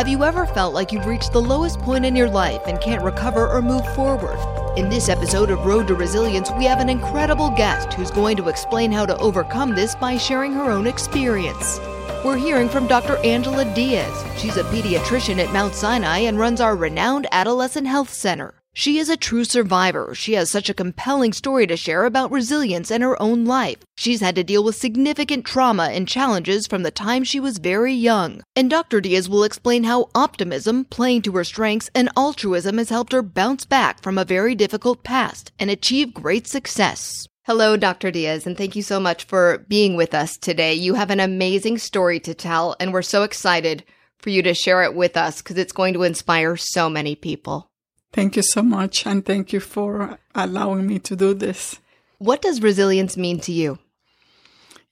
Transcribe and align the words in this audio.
Have 0.00 0.08
you 0.08 0.24
ever 0.24 0.46
felt 0.46 0.72
like 0.72 0.92
you've 0.92 1.04
reached 1.04 1.30
the 1.30 1.42
lowest 1.42 1.78
point 1.78 2.06
in 2.06 2.16
your 2.16 2.30
life 2.30 2.62
and 2.66 2.80
can't 2.80 3.04
recover 3.04 3.46
or 3.46 3.60
move 3.60 3.86
forward? 3.94 4.38
In 4.78 4.88
this 4.88 5.10
episode 5.10 5.50
of 5.50 5.66
Road 5.66 5.88
to 5.88 5.94
Resilience, 5.94 6.50
we 6.56 6.64
have 6.64 6.80
an 6.80 6.88
incredible 6.88 7.50
guest 7.50 7.92
who's 7.92 8.10
going 8.10 8.38
to 8.38 8.48
explain 8.48 8.90
how 8.90 9.04
to 9.04 9.18
overcome 9.18 9.74
this 9.74 9.94
by 9.94 10.16
sharing 10.16 10.54
her 10.54 10.70
own 10.70 10.86
experience. 10.86 11.78
We're 12.24 12.38
hearing 12.38 12.70
from 12.70 12.86
Dr. 12.86 13.18
Angela 13.18 13.66
Diaz. 13.74 14.24
She's 14.38 14.56
a 14.56 14.64
pediatrician 14.64 15.36
at 15.36 15.52
Mount 15.52 15.74
Sinai 15.74 16.20
and 16.20 16.38
runs 16.38 16.62
our 16.62 16.76
renowned 16.76 17.26
adolescent 17.30 17.86
health 17.86 18.08
center. 18.10 18.54
She 18.72 18.98
is 18.98 19.08
a 19.08 19.16
true 19.16 19.44
survivor. 19.44 20.14
She 20.14 20.34
has 20.34 20.48
such 20.48 20.70
a 20.70 20.74
compelling 20.74 21.32
story 21.32 21.66
to 21.66 21.76
share 21.76 22.04
about 22.04 22.30
resilience 22.30 22.90
in 22.90 23.02
her 23.02 23.20
own 23.20 23.44
life. 23.44 23.78
She's 23.96 24.20
had 24.20 24.36
to 24.36 24.44
deal 24.44 24.62
with 24.62 24.76
significant 24.76 25.44
trauma 25.44 25.90
and 25.92 26.06
challenges 26.06 26.68
from 26.68 26.84
the 26.84 26.92
time 26.92 27.24
she 27.24 27.40
was 27.40 27.58
very 27.58 27.92
young. 27.92 28.42
And 28.54 28.70
Dr. 28.70 29.00
Diaz 29.00 29.28
will 29.28 29.42
explain 29.42 29.84
how 29.84 30.08
optimism, 30.14 30.84
playing 30.84 31.22
to 31.22 31.32
her 31.32 31.44
strengths, 31.44 31.90
and 31.94 32.10
altruism 32.16 32.78
has 32.78 32.90
helped 32.90 33.12
her 33.12 33.22
bounce 33.22 33.64
back 33.64 34.02
from 34.02 34.16
a 34.16 34.24
very 34.24 34.54
difficult 34.54 35.02
past 35.02 35.50
and 35.58 35.68
achieve 35.68 36.14
great 36.14 36.46
success. 36.46 37.26
Hello, 37.46 37.76
Dr. 37.76 38.12
Diaz, 38.12 38.46
and 38.46 38.56
thank 38.56 38.76
you 38.76 38.82
so 38.82 39.00
much 39.00 39.24
for 39.24 39.66
being 39.68 39.96
with 39.96 40.14
us 40.14 40.36
today. 40.36 40.74
You 40.74 40.94
have 40.94 41.10
an 41.10 41.20
amazing 41.20 41.78
story 41.78 42.20
to 42.20 42.34
tell, 42.34 42.76
and 42.78 42.92
we're 42.92 43.02
so 43.02 43.24
excited 43.24 43.82
for 44.18 44.30
you 44.30 44.42
to 44.42 44.54
share 44.54 44.84
it 44.84 44.94
with 44.94 45.16
us 45.16 45.42
because 45.42 45.58
it's 45.58 45.72
going 45.72 45.94
to 45.94 46.04
inspire 46.04 46.56
so 46.56 46.88
many 46.88 47.16
people. 47.16 47.69
Thank 48.12 48.36
you 48.36 48.42
so 48.42 48.62
much, 48.62 49.06
and 49.06 49.24
thank 49.24 49.52
you 49.52 49.60
for 49.60 50.18
allowing 50.34 50.86
me 50.86 50.98
to 51.00 51.14
do 51.14 51.32
this. 51.32 51.78
What 52.18 52.42
does 52.42 52.60
resilience 52.60 53.16
mean 53.16 53.38
to 53.40 53.52
you? 53.52 53.78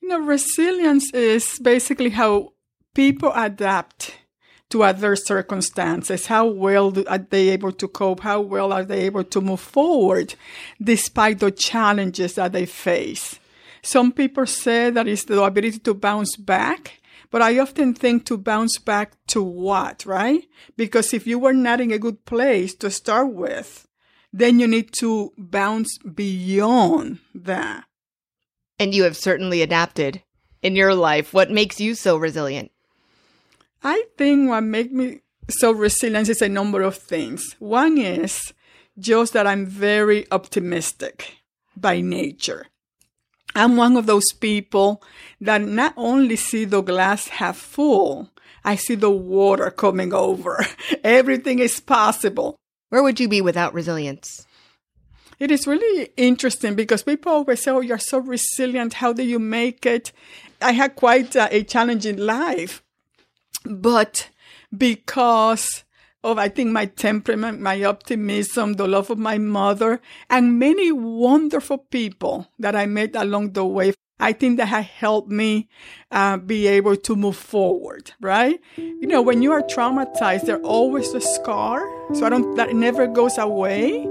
You 0.01 0.09
know, 0.09 0.21
resilience 0.21 1.13
is 1.13 1.59
basically 1.61 2.11
how 2.11 2.53
people 2.95 3.33
adapt 3.35 4.15
to 4.71 4.85
adverse 4.85 5.25
circumstances. 5.25 6.27
How 6.27 6.47
well 6.47 6.95
are 7.09 7.19
they 7.19 7.49
able 7.51 7.73
to 7.73 7.89
cope? 7.89 8.21
How 8.21 8.41
well 8.41 8.73
are 8.73 8.85
they 8.85 9.01
able 9.07 9.25
to 9.25 9.41
move 9.41 9.61
forward 9.61 10.35
despite 10.81 11.41
the 11.41 11.51
challenges 11.51 12.35
that 12.35 12.53
they 12.53 12.67
face? 12.67 13.39
Some 13.83 14.13
people 14.13 14.47
say 14.47 14.91
that 14.91 15.09
it's 15.09 15.25
the 15.25 15.43
ability 15.43 15.79
to 15.81 15.95
bounce 15.95 16.37
back 16.37 16.98
but 17.31 17.43
I 17.43 17.59
often 17.59 17.95
think 17.95 18.25
to 18.27 18.39
bounce 18.39 18.79
back 18.79 19.13
to 19.29 19.43
what, 19.43 20.05
right? 20.07 20.45
Because 20.77 21.13
if 21.13 21.27
you 21.27 21.39
were 21.39 21.53
not 21.53 21.81
in 21.81 21.93
a 21.93 21.99
good 21.99 22.25
place 22.25 22.75
to 22.77 22.91
start 22.91 23.33
with, 23.33 23.87
then 24.33 24.59
you 24.59 24.67
need 24.67 24.93
to 24.95 25.33
bounce 25.37 25.99
beyond 25.99 27.19
that. 27.35 27.85
And 28.79 28.95
you 28.95 29.03
have 29.05 29.17
certainly 29.17 29.63
adapted 29.63 30.23
in 30.63 30.77
your 30.77 30.95
life. 30.95 31.35
What 31.35 31.51
makes 31.51 31.81
you 31.81 31.95
so 31.95 32.17
resilient? 32.17 32.71
I 33.83 34.05
think 34.17 34.49
what 34.49 34.63
makes 34.63 34.93
me 34.93 35.21
so 35.51 35.73
resilient 35.73 36.29
is 36.29 36.43
a 36.43 36.49
number 36.49 36.83
of 36.83 36.97
things. 36.97 37.57
One 37.59 37.99
is 37.99 38.53
just 38.99 39.33
that 39.33 39.47
I'm 39.47 39.67
very 39.67 40.27
optimistic 40.31 41.37
by 41.77 42.01
nature. 42.01 42.67
I'm 43.59 43.77
one 43.77 43.97
of 43.97 44.07
those 44.07 44.33
people 44.33 45.03
that 45.41 45.61
not 45.63 45.95
only 45.97 46.37
see 46.37 46.65
the 46.65 46.83
glass 46.83 47.29
half 47.29 47.57
full, 47.57 48.31
I 48.65 48.77
see 48.77 48.95
the 48.95 49.11
water 49.11 49.71
coming 49.71 50.13
over. 50.13 50.65
Everything 51.05 51.59
is 51.59 51.81
possible. 51.81 52.57
Where 52.91 53.03
would 53.03 53.21
you 53.21 53.29
be 53.29 53.41
without 53.41 53.75
resilience? 53.75 54.47
It 55.39 55.51
is 55.51 55.67
really 55.67 56.11
interesting 56.17 56.75
because 56.75 57.03
people 57.03 57.33
always 57.33 57.63
say, 57.63 57.71
Oh, 57.71 57.81
you're 57.81 57.99
so 57.99 58.19
resilient. 58.19 58.95
How 58.95 59.13
do 59.13 59.23
you 59.23 59.39
make 59.39 59.87
it? 59.87 60.13
I 60.61 60.73
had 60.73 60.97
quite 60.97 61.37
a, 61.37 61.55
a 61.55 61.63
challenging 61.63 62.17
life, 62.17 62.83
but 63.65 64.29
because 64.77 65.85
of, 66.25 66.39
I 66.39 66.49
think, 66.49 66.71
my 66.71 66.87
temperament, 66.87 67.61
my 67.61 67.83
optimism, 67.85 68.75
the 68.75 68.89
love 68.89 69.11
of 69.11 69.19
my 69.19 69.39
mother, 69.39 70.01
and 70.29 70.59
many 70.59 70.93
wonderful 70.93 71.79
people 71.79 72.49
that 72.59 72.75
I 72.75 72.87
met 72.87 73.15
along 73.15 73.53
the 73.53 73.65
way. 73.65 73.93
I 74.21 74.33
think 74.33 74.59
that 74.59 74.67
has 74.67 74.85
helped 74.85 75.31
me 75.31 75.69
uh, 76.11 76.39
be 76.39 76.67
able 76.67 76.97
to 76.97 77.15
move 77.15 77.37
forward, 77.37 78.11
right? 78.21 78.59
You 78.77 79.07
know, 79.07 79.23
when 79.23 79.43
you 79.43 79.53
are 79.53 79.63
traumatized, 79.63 80.47
there's 80.47 80.65
always 80.65 81.15
a 81.15 81.21
scar. 81.21 81.89
So 82.15 82.27
I 82.27 82.29
don't, 82.29 82.57
that 82.57 82.75
never 82.75 83.07
goes 83.07 83.39
away, 83.39 84.05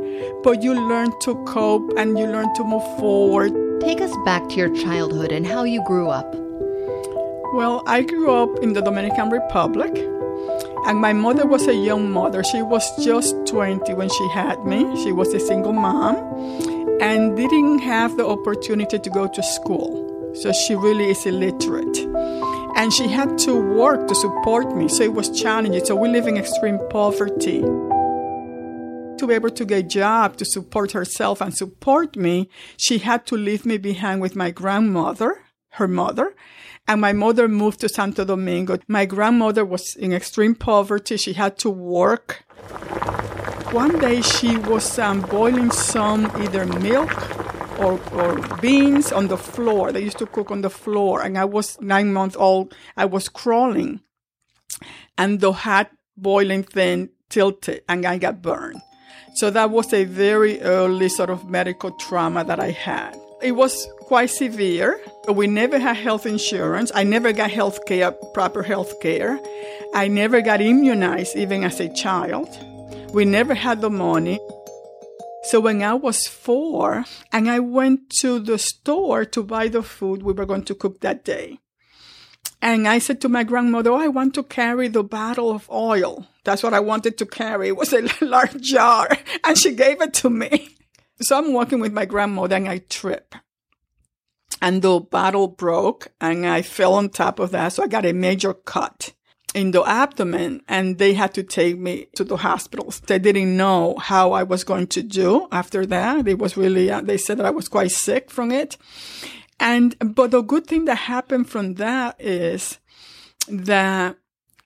but 0.43 0.63
you 0.63 0.73
learn 0.73 1.11
to 1.21 1.35
cope 1.43 1.91
and 1.97 2.17
you 2.17 2.25
learn 2.25 2.53
to 2.55 2.63
move 2.63 2.83
forward. 2.99 3.51
Take 3.81 3.99
us 3.99 4.15
back 4.23 4.47
to 4.49 4.55
your 4.55 4.73
childhood 4.77 5.33
and 5.33 5.45
how 5.45 5.65
you 5.65 5.83
grew 5.83 6.09
up. 6.09 6.33
Well, 7.53 7.83
I 7.85 8.03
grew 8.03 8.31
up 8.31 8.63
in 8.63 8.73
the 8.73 8.81
Dominican 8.81 9.29
Republic. 9.29 9.93
And 10.85 10.99
my 10.99 11.13
mother 11.13 11.45
was 11.45 11.67
a 11.67 11.75
young 11.75 12.11
mother. 12.11 12.43
She 12.43 12.61
was 12.61 12.85
just 13.03 13.35
20 13.47 13.93
when 13.93 14.09
she 14.09 14.27
had 14.29 14.65
me. 14.65 14.79
She 15.03 15.11
was 15.11 15.33
a 15.33 15.39
single 15.39 15.73
mom 15.73 16.15
and 17.01 17.35
didn't 17.35 17.79
have 17.79 18.17
the 18.17 18.25
opportunity 18.25 18.97
to 18.99 19.09
go 19.09 19.27
to 19.27 19.43
school. 19.43 20.33
So 20.35 20.51
she 20.53 20.75
really 20.75 21.09
is 21.09 21.25
illiterate. 21.25 21.97
And 22.75 22.93
she 22.93 23.07
had 23.07 23.37
to 23.39 23.55
work 23.75 24.07
to 24.07 24.15
support 24.15 24.75
me. 24.75 24.87
So 24.87 25.03
it 25.03 25.13
was 25.13 25.29
challenging. 25.29 25.83
So 25.83 25.95
we 25.95 26.09
live 26.09 26.27
in 26.27 26.37
extreme 26.37 26.79
poverty. 26.89 27.61
To 27.61 29.25
be 29.27 29.33
able 29.33 29.49
to 29.49 29.65
get 29.65 29.79
a 29.79 29.83
job 29.83 30.37
to 30.37 30.45
support 30.45 30.91
herself 30.91 31.41
and 31.41 31.55
support 31.55 32.15
me, 32.15 32.49
she 32.77 32.99
had 32.99 33.25
to 33.27 33.35
leave 33.35 33.65
me 33.65 33.77
behind 33.79 34.21
with 34.21 34.35
my 34.35 34.51
grandmother, 34.51 35.41
her 35.71 35.87
mother, 35.87 36.35
and 36.87 37.01
my 37.01 37.13
mother 37.13 37.47
moved 37.47 37.81
to 37.81 37.89
Santo 37.89 38.23
Domingo. 38.23 38.77
My 38.87 39.05
grandmother 39.05 39.65
was 39.65 39.95
in 39.95 40.13
extreme 40.13 40.55
poverty. 40.55 41.17
She 41.17 41.33
had 41.33 41.57
to 41.59 41.69
work. 41.69 42.43
One 43.71 43.99
day 43.99 44.21
she 44.21 44.57
was 44.57 44.97
um, 44.97 45.21
boiling 45.21 45.71
some 45.71 46.31
either 46.37 46.65
milk 46.65 47.11
or, 47.79 47.99
or 48.13 48.39
beans 48.61 49.11
on 49.11 49.27
the 49.27 49.37
floor. 49.37 49.91
They 49.91 50.03
used 50.03 50.19
to 50.19 50.25
cook 50.25 50.51
on 50.51 50.61
the 50.61 50.69
floor. 50.69 51.21
And 51.21 51.37
I 51.37 51.45
was 51.45 51.79
nine 51.81 52.13
months 52.13 52.37
old. 52.37 52.73
I 52.95 53.05
was 53.05 53.27
crawling. 53.27 53.99
And 55.17 55.41
the 55.41 55.51
hot 55.51 55.91
boiling 56.15 56.63
thing 56.63 57.09
tilted 57.29 57.83
and 57.89 58.05
I 58.05 58.17
got 58.17 58.41
burned. 58.41 58.81
So 59.35 59.49
that 59.49 59.69
was 59.69 59.93
a 59.93 60.05
very 60.05 60.61
early 60.61 61.09
sort 61.09 61.29
of 61.29 61.49
medical 61.49 61.91
trauma 61.91 62.43
that 62.45 62.59
I 62.59 62.71
had. 62.71 63.15
It 63.41 63.51
was 63.51 63.87
quite 64.01 64.31
severe. 64.31 64.99
We 65.27 65.45
never 65.45 65.77
had 65.77 65.97
health 65.97 66.25
insurance. 66.25 66.91
I 66.95 67.03
never 67.03 67.31
got 67.33 67.51
health 67.51 67.85
care, 67.85 68.11
proper 68.33 68.63
health 68.63 68.99
care. 68.99 69.39
I 69.93 70.07
never 70.07 70.41
got 70.41 70.59
immunized 70.59 71.35
even 71.35 71.63
as 71.63 71.79
a 71.79 71.93
child. 71.93 72.49
We 73.13 73.25
never 73.25 73.53
had 73.53 73.81
the 73.81 73.91
money. 73.91 74.39
So 75.43 75.59
when 75.59 75.83
I 75.83 75.93
was 75.93 76.27
four 76.27 77.05
and 77.31 77.49
I 77.49 77.59
went 77.59 78.09
to 78.21 78.39
the 78.39 78.57
store 78.57 79.23
to 79.25 79.43
buy 79.43 79.67
the 79.67 79.83
food 79.83 80.23
we 80.23 80.33
were 80.33 80.45
going 80.45 80.65
to 80.65 80.75
cook 80.75 81.01
that 81.01 81.23
day. 81.23 81.59
And 82.61 82.87
I 82.87 82.97
said 82.97 83.21
to 83.21 83.29
my 83.29 83.43
grandmother, 83.43 83.91
oh, 83.91 83.97
I 83.97 84.07
want 84.07 84.33
to 84.33 84.43
carry 84.43 84.87
the 84.87 85.03
bottle 85.03 85.51
of 85.51 85.69
oil. 85.69 86.25
That's 86.43 86.63
what 86.63 86.73
I 86.73 86.79
wanted 86.79 87.19
to 87.19 87.25
carry. 87.27 87.67
It 87.67 87.77
was 87.77 87.93
a 87.93 88.09
large 88.25 88.59
jar. 88.61 89.09
And 89.43 89.57
she 89.57 89.73
gave 89.75 90.01
it 90.01 90.15
to 90.15 90.29
me. 90.29 90.76
So 91.21 91.37
I'm 91.37 91.53
walking 91.53 91.79
with 91.79 91.93
my 91.93 92.05
grandmother 92.05 92.55
and 92.55 92.67
I 92.67 92.79
trip. 92.79 93.35
And 94.61 94.81
the 94.81 94.99
bottle 94.99 95.47
broke 95.47 96.09
and 96.19 96.45
I 96.45 96.61
fell 96.61 96.93
on 96.93 97.09
top 97.09 97.39
of 97.39 97.51
that. 97.51 97.69
So 97.69 97.83
I 97.83 97.87
got 97.87 98.05
a 98.05 98.13
major 98.13 98.53
cut 98.53 99.13
in 99.53 99.71
the 99.71 99.83
abdomen 99.83 100.61
and 100.67 100.97
they 100.97 101.13
had 101.13 101.33
to 101.35 101.43
take 101.43 101.77
me 101.77 102.07
to 102.15 102.23
the 102.23 102.37
hospitals. 102.37 102.99
They 103.01 103.19
didn't 103.19 103.55
know 103.55 103.95
how 103.97 104.31
I 104.31 104.43
was 104.43 104.63
going 104.63 104.87
to 104.87 105.03
do 105.03 105.47
after 105.51 105.85
that. 105.85 106.27
It 106.27 106.39
was 106.39 106.57
really, 106.57 106.91
uh, 106.91 107.01
they 107.01 107.17
said 107.17 107.37
that 107.37 107.45
I 107.45 107.51
was 107.51 107.67
quite 107.67 107.91
sick 107.91 108.29
from 108.29 108.51
it. 108.51 108.77
And, 109.59 109.95
but 109.99 110.31
the 110.31 110.41
good 110.41 110.67
thing 110.67 110.85
that 110.85 110.95
happened 110.95 111.49
from 111.49 111.75
that 111.75 112.19
is 112.19 112.79
that 113.47 114.17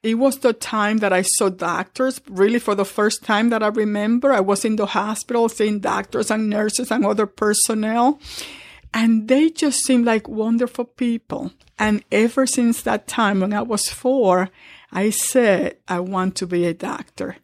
it 0.03 0.15
was 0.15 0.39
the 0.39 0.53
time 0.53 0.98
that 0.98 1.13
I 1.13 1.21
saw 1.21 1.50
doctors, 1.50 2.21
really 2.27 2.59
for 2.59 2.74
the 2.74 2.86
first 2.86 3.24
time 3.24 3.50
that 3.50 3.62
I 3.62 3.68
remember. 3.68 4.33
I 4.33 4.39
was 4.39 4.65
in 4.65 4.75
the 4.75 4.88
hospital 4.88 5.48
seeing 5.48 5.80
doctors 5.80 6.31
and 6.31 6.50
nurses 6.50 6.92
and 6.92 7.06
other 7.06 7.27
personnel. 7.27 8.19
And 8.94 9.27
they 9.27 9.50
just 9.50 9.86
seemed 9.86 10.06
like 10.06 10.27
wonderful 10.27 10.86
people. 10.86 11.51
And 11.77 12.03
ever 12.12 12.45
since 12.45 12.81
that 12.81 13.07
time, 13.07 13.39
when 13.39 13.53
I 13.53 13.62
was 13.62 13.89
four, 13.89 14.50
I 14.92 15.12
said, 15.12 15.77
I 15.88 16.01
want 16.01 16.36
to 16.38 16.48
be 16.48 16.65
a 16.65 16.74
doctor. 16.74 17.38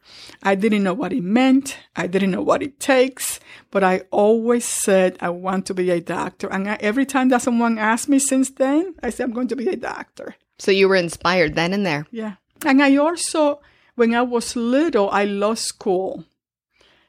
I 0.44 0.56
didn't 0.56 0.83
know 0.83 0.94
what 0.94 1.13
it 1.13 1.24
meant. 1.24 1.77
I 1.95 2.07
didn't 2.07 2.31
know 2.31 2.42
what 2.42 2.62
it 2.62 2.80
takes, 2.80 3.39
but 3.71 3.83
I 3.83 4.01
always 4.12 4.65
said, 4.65 5.18
I 5.21 5.30
want 5.30 5.65
to 5.68 5.74
be 5.74 5.89
a 5.92 6.01
doctor. 6.01 6.51
And 6.51 6.69
I, 6.69 6.77
every 6.81 7.06
time 7.06 7.30
that 7.30 7.44
someone 7.44 7.77
asked 7.77 8.09
me 8.09 8.19
since 8.19 8.50
then, 8.50 8.95
I 9.01 9.12
said, 9.12 9.25
I'm 9.25 9.33
going 9.33 9.48
to 9.48 9.56
be 9.56 9.69
a 9.69 9.77
doctor. 9.77 10.36
So 10.59 10.71
you 10.71 10.89
were 10.89 10.95
inspired 10.95 11.56
then 11.56 11.71
and 11.71 11.86
there. 11.86 12.06
Yeah. 12.12 12.33
And 12.65 12.81
I 12.81 12.95
also, 12.98 13.62
when 13.95 14.13
I 14.13 14.21
was 14.21 14.56
little, 14.56 15.09
I 15.09 15.25
lost 15.25 15.65
school. 15.65 16.24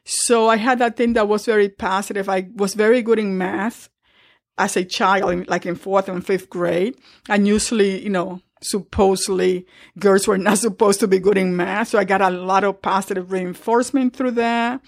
So 0.03 0.49
I 0.49 0.57
had 0.57 0.79
that 0.79 0.97
thing 0.97 1.13
that 1.13 1.27
was 1.27 1.45
very 1.45 1.69
positive. 1.69 2.29
I 2.29 2.47
was 2.55 2.73
very 2.73 3.01
good 3.01 3.19
in 3.19 3.37
math. 3.37 3.89
as 4.59 4.75
a 4.75 4.83
child, 4.83 5.47
like 5.47 5.65
in 5.65 5.75
fourth 5.75 6.09
and 6.09 6.25
fifth 6.25 6.49
grade. 6.49 6.95
And 7.29 7.47
usually, 7.47 8.03
you 8.03 8.09
know, 8.09 8.41
supposedly 8.61 9.65
girls 9.97 10.27
were 10.27 10.37
not 10.37 10.57
supposed 10.67 10.99
to 10.99 11.07
be 11.07 11.17
good 11.19 11.37
in 11.37 11.55
math. 11.55 11.89
So 11.89 11.99
I 11.99 12.03
got 12.03 12.21
a 12.21 12.29
lot 12.29 12.65
of 12.65 12.81
positive 12.81 13.31
reinforcement 13.31 14.15
through 14.15 14.31
that. 14.31 14.81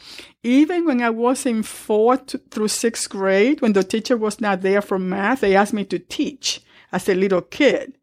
Even 0.44 0.86
when 0.86 1.02
I 1.02 1.10
was 1.10 1.46
in 1.46 1.64
fourth 1.64 2.36
through 2.52 2.68
sixth 2.68 3.10
grade, 3.10 3.62
when 3.62 3.74
the 3.74 3.84
teacher 3.84 4.18
was 4.18 4.42
not 4.42 4.62
there 4.62 4.82
for 4.82 5.00
math, 5.00 5.40
they 5.40 5.56
asked 5.56 5.74
me 5.74 5.86
to 5.86 6.00
teach 6.00 6.62
as 6.92 7.08
a 7.08 7.16
little 7.16 7.42
kid. 7.42 7.98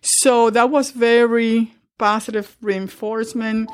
So 0.00 0.50
that 0.50 0.70
was 0.70 0.92
very 0.92 1.72
positive 1.98 2.56
reinforcement. 2.60 3.70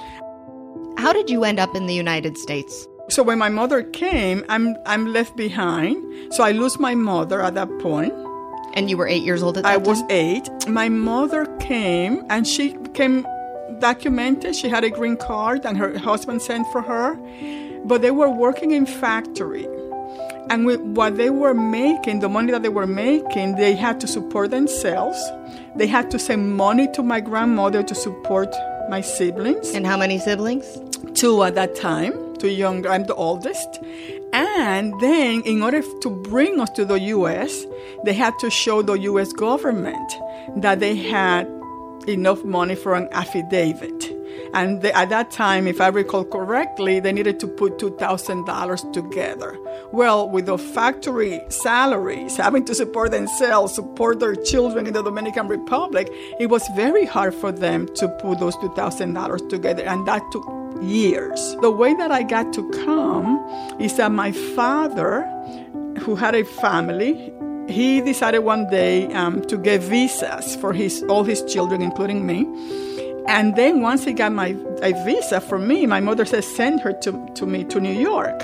How 0.97 1.13
did 1.13 1.31
you 1.31 1.45
end 1.45 1.59
up 1.61 1.75
in 1.77 1.87
the 1.87 1.95
United 1.95 2.37
States? 2.39 2.87
So 3.11 3.23
when 3.23 3.39
my 3.39 3.51
mother 3.51 3.83
came, 3.83 4.45
I'm 4.49 4.77
I'm 4.87 5.13
left 5.13 5.37
behind. 5.37 6.33
So 6.33 6.43
I 6.43 6.53
lose 6.53 6.79
my 6.79 6.95
mother 6.95 7.43
at 7.43 7.55
that 7.55 7.69
point. 7.81 8.15
And 8.77 8.91
you 8.91 8.97
were 8.97 9.07
eight 9.07 9.23
years 9.23 9.43
old 9.43 9.57
at 9.59 9.63
that 9.63 9.71
I 9.71 9.77
time? 9.77 9.85
was 9.85 10.03
eight. 10.11 10.49
My 10.67 10.89
mother 10.89 11.45
came 11.61 12.25
and 12.31 12.47
she 12.47 12.77
came 12.95 13.27
documented. 13.79 14.57
She 14.57 14.69
had 14.69 14.85
a 14.85 14.91
green 14.91 15.17
card 15.17 15.65
and 15.67 15.77
her 15.77 15.97
husband 15.99 16.43
sent 16.43 16.67
for 16.73 16.83
her. 16.83 17.15
But 17.85 18.01
they 18.01 18.11
were 18.11 18.31
working 18.31 18.71
in 18.71 18.87
factory. 18.87 19.69
And 20.51 20.65
with 20.67 20.81
what 20.81 21.17
they 21.17 21.31
were 21.31 21.55
making, 21.55 22.21
the 22.21 22.29
money 22.29 22.53
that 22.53 22.63
they 22.63 22.69
were 22.69 22.87
making, 22.87 23.57
they 23.57 23.75
had 23.75 24.01
to 24.01 24.07
support 24.07 24.51
themselves. 24.51 25.19
They 25.77 25.87
had 25.87 26.11
to 26.13 26.19
send 26.19 26.57
money 26.57 26.89
to 26.93 27.03
my 27.03 27.21
grandmother 27.21 27.83
to 27.83 27.95
support 27.95 28.55
my 28.89 29.01
siblings. 29.01 29.75
And 29.75 29.87
how 29.87 29.97
many 29.97 30.19
siblings? 30.19 30.79
Two 31.15 31.43
at 31.43 31.55
that 31.57 31.75
time, 31.75 32.37
two 32.37 32.49
younger. 32.49 32.91
I'm 32.91 33.05
the 33.05 33.15
oldest. 33.15 33.81
And 34.33 34.95
then, 35.01 35.43
in 35.43 35.63
order 35.63 35.83
to 36.01 36.11
bring 36.11 36.61
us 36.61 36.71
to 36.71 36.85
the 36.85 36.99
US, 37.01 37.67
they 38.05 38.15
had 38.15 38.39
to 38.41 38.51
show 38.51 38.83
the 38.83 38.95
US 38.95 39.33
government 39.33 40.13
that 40.57 40.81
they 40.81 40.95
had 40.97 41.47
enough 42.07 42.45
money 42.45 42.75
for 42.75 42.95
an 42.95 43.09
affidavit. 43.13 44.14
And 44.55 44.85
at 44.87 45.09
that 45.09 45.33
time, 45.33 45.67
if 45.67 45.81
I 45.81 45.89
recall 45.89 46.25
correctly, 46.25 47.01
they 47.01 47.13
needed 47.13 47.41
to 47.41 47.49
put 47.49 47.79
$2,000 47.79 48.93
together. 48.93 49.59
Well, 49.93 50.29
with 50.29 50.47
the 50.47 50.57
factory 50.57 51.41
salaries, 51.49 52.37
having 52.37 52.65
to 52.67 52.75
support 52.75 53.11
themselves, 53.11 53.75
support 53.75 54.21
their 54.21 54.37
children 54.37 54.87
in 54.87 54.93
the 54.93 55.03
Dominican 55.03 55.49
Republic, 55.49 56.09
it 56.39 56.47
was 56.47 56.67
very 56.77 57.05
hard 57.05 57.35
for 57.35 57.51
them 57.51 57.89
to 57.97 58.09
put 58.09 58.39
those 58.39 58.55
$2,000 58.57 59.49
together. 59.49 59.83
And 59.83 60.07
that 60.07 60.23
took 60.31 60.45
years. 60.81 61.57
The 61.61 61.71
way 61.71 61.95
that 61.95 62.11
I 62.11 62.23
got 62.23 62.53
to 62.55 62.71
come 62.85 63.45
is 63.81 63.97
that 63.97 64.13
my 64.13 64.33
father, 64.33 65.23
who 65.99 66.15
had 66.15 66.35
a 66.35 66.45
family, 66.45 67.33
he 67.69 68.01
decided 68.01 68.41
one 68.41 68.69
day 68.69 69.13
um, 69.15 69.43
to 69.47 69.57
get 69.57 69.83
visas 69.83 70.57
for 70.57 70.73
his 70.73 71.03
all 71.05 71.25
his 71.25 71.43
children, 71.45 71.83
including 71.83 72.27
me. 72.27 72.45
And 73.27 73.57
then 73.57 73.81
once 73.81 74.05
he 74.05 74.13
got 74.13 74.33
my 74.33 74.57
a 74.83 74.93
visa 75.05 75.41
for 75.41 75.59
me, 75.59 75.87
my 75.87 76.01
mother 76.01 76.25
said, 76.25 76.45
send 76.45 76.81
her 76.81 76.93
to, 77.01 77.29
to 77.35 77.47
me 77.47 77.65
to 77.65 77.81
New 77.81 77.93
York. 77.93 78.43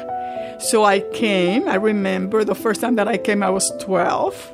So 0.59 0.85
I 0.85 1.01
came. 1.13 1.69
I 1.69 1.75
remember 1.77 2.45
the 2.45 2.55
first 2.55 2.81
time 2.81 2.97
that 2.97 3.09
I 3.09 3.19
came, 3.19 3.43
I 3.43 3.51
was 3.51 3.71
12. 3.81 4.53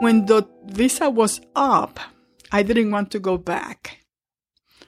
When 0.00 0.26
the 0.26 0.46
visa 0.66 1.10
was 1.10 1.40
up, 1.56 1.98
I 2.52 2.62
didn't 2.62 2.90
want 2.90 3.10
to 3.12 3.18
go 3.18 3.36
back. 3.36 3.98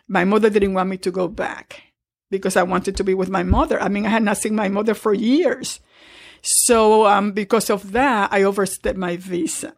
My 0.08 0.24
mother 0.24 0.50
didn't 0.50 0.74
want 0.74 0.88
me 0.88 0.98
to 0.98 1.10
go 1.10 1.26
back 1.26 1.82
because 2.30 2.56
I 2.56 2.62
wanted 2.62 2.96
to 2.96 3.04
be 3.04 3.14
with 3.14 3.28
my 3.28 3.42
mother. 3.42 3.80
I 3.80 3.88
mean, 3.88 4.06
I 4.06 4.10
had 4.10 4.22
not 4.22 4.38
seen 4.38 4.54
my 4.54 4.68
mother 4.68 4.94
for 4.94 5.12
years. 5.12 5.80
So, 6.42 7.06
um, 7.06 7.32
because 7.32 7.70
of 7.70 7.92
that, 7.92 8.32
I 8.32 8.44
overstayed 8.44 8.96
my 8.96 9.16
visa. 9.16 9.74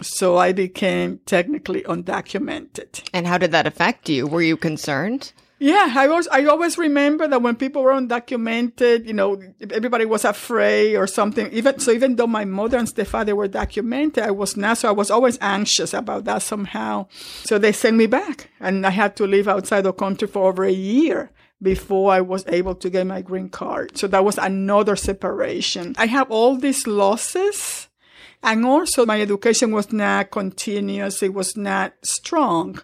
So 0.00 0.36
I 0.36 0.52
became 0.52 1.20
technically 1.26 1.82
undocumented. 1.82 3.02
And 3.12 3.26
how 3.26 3.38
did 3.38 3.52
that 3.52 3.66
affect 3.66 4.08
you? 4.08 4.26
Were 4.26 4.42
you 4.42 4.56
concerned? 4.56 5.32
Yeah, 5.60 5.92
I 5.96 6.06
was. 6.06 6.28
I 6.28 6.44
always 6.44 6.78
remember 6.78 7.26
that 7.26 7.42
when 7.42 7.56
people 7.56 7.82
were 7.82 7.92
undocumented, 7.92 9.06
you 9.06 9.12
know, 9.12 9.42
everybody 9.72 10.04
was 10.04 10.24
afraid 10.24 10.94
or 10.94 11.08
something. 11.08 11.50
Even 11.52 11.80
so, 11.80 11.90
even 11.90 12.14
though 12.14 12.28
my 12.28 12.44
mother 12.44 12.78
and 12.78 12.88
stepfather 12.88 13.34
were 13.34 13.48
documented, 13.48 14.22
I 14.22 14.30
was 14.30 14.56
not. 14.56 14.78
So 14.78 14.88
I 14.88 14.92
was 14.92 15.10
always 15.10 15.36
anxious 15.40 15.94
about 15.94 16.26
that 16.26 16.42
somehow. 16.42 17.08
So 17.42 17.58
they 17.58 17.72
sent 17.72 17.96
me 17.96 18.06
back, 18.06 18.50
and 18.60 18.86
I 18.86 18.90
had 18.90 19.16
to 19.16 19.26
live 19.26 19.48
outside 19.48 19.80
the 19.80 19.92
country 19.92 20.28
for 20.28 20.48
over 20.48 20.64
a 20.64 20.70
year 20.70 21.32
before 21.60 22.12
I 22.12 22.20
was 22.20 22.44
able 22.46 22.76
to 22.76 22.88
get 22.88 23.08
my 23.08 23.20
green 23.20 23.48
card. 23.48 23.98
So 23.98 24.06
that 24.06 24.24
was 24.24 24.38
another 24.38 24.94
separation. 24.94 25.96
I 25.98 26.06
have 26.06 26.30
all 26.30 26.56
these 26.56 26.86
losses. 26.86 27.88
And 28.42 28.64
also 28.64 29.04
my 29.04 29.20
education 29.20 29.72
was 29.72 29.92
not 29.92 30.30
continuous. 30.30 31.22
It 31.22 31.34
was 31.34 31.56
not 31.56 31.94
strong. 32.02 32.80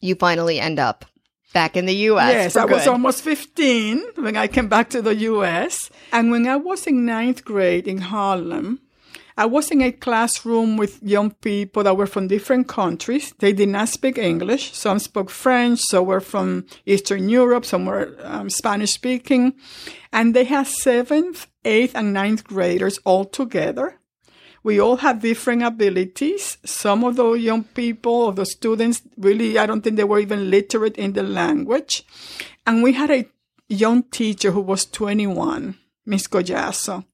You 0.00 0.14
finally 0.14 0.60
end 0.60 0.78
up 0.78 1.04
back 1.52 1.76
in 1.76 1.86
the 1.86 1.94
U.S. 2.10 2.32
Yes, 2.32 2.56
I 2.56 2.66
was 2.66 2.86
almost 2.86 3.22
15 3.22 4.02
when 4.16 4.36
I 4.36 4.46
came 4.46 4.68
back 4.68 4.90
to 4.90 5.00
the 5.00 5.14
U.S. 5.14 5.90
And 6.12 6.30
when 6.30 6.46
I 6.46 6.56
was 6.56 6.86
in 6.86 7.06
ninth 7.06 7.44
grade 7.44 7.88
in 7.88 7.98
Harlem, 7.98 8.80
I 9.38 9.44
was 9.44 9.70
in 9.70 9.82
a 9.82 9.92
classroom 9.92 10.76
with 10.76 11.02
young 11.02 11.30
people 11.30 11.82
that 11.84 11.96
were 11.96 12.06
from 12.06 12.26
different 12.26 12.68
countries. 12.68 13.34
They 13.38 13.52
did 13.52 13.68
not 13.68 13.90
speak 13.90 14.16
English. 14.16 14.72
Some 14.72 14.98
spoke 14.98 15.30
French. 15.30 15.80
Some 15.80 16.06
were 16.06 16.20
from 16.20 16.66
Eastern 16.86 17.28
Europe. 17.28 17.66
Some 17.66 17.84
were 17.84 18.16
um, 18.22 18.48
Spanish 18.48 18.92
speaking. 18.92 19.54
And 20.10 20.34
they 20.34 20.44
had 20.44 20.66
seventh, 20.66 21.46
eighth, 21.66 21.94
and 21.94 22.14
ninth 22.14 22.44
graders 22.44 22.98
all 23.04 23.26
together. 23.26 23.98
We 24.66 24.80
all 24.80 24.96
had 24.96 25.20
different 25.22 25.62
abilities. 25.62 26.58
Some 26.64 27.04
of 27.04 27.14
the 27.14 27.34
young 27.34 27.62
people, 27.62 28.26
of 28.26 28.34
the 28.34 28.44
students, 28.44 29.00
really, 29.16 29.60
I 29.60 29.64
don't 29.64 29.80
think 29.80 29.94
they 29.94 30.02
were 30.02 30.18
even 30.18 30.50
literate 30.50 30.96
in 30.96 31.12
the 31.12 31.22
language. 31.22 32.02
And 32.66 32.82
we 32.82 32.94
had 32.94 33.12
a 33.12 33.26
young 33.68 34.02
teacher 34.02 34.50
who 34.50 34.60
was 34.60 34.84
21, 34.84 35.78
Miss 36.04 36.26
Collazo. 36.26 37.04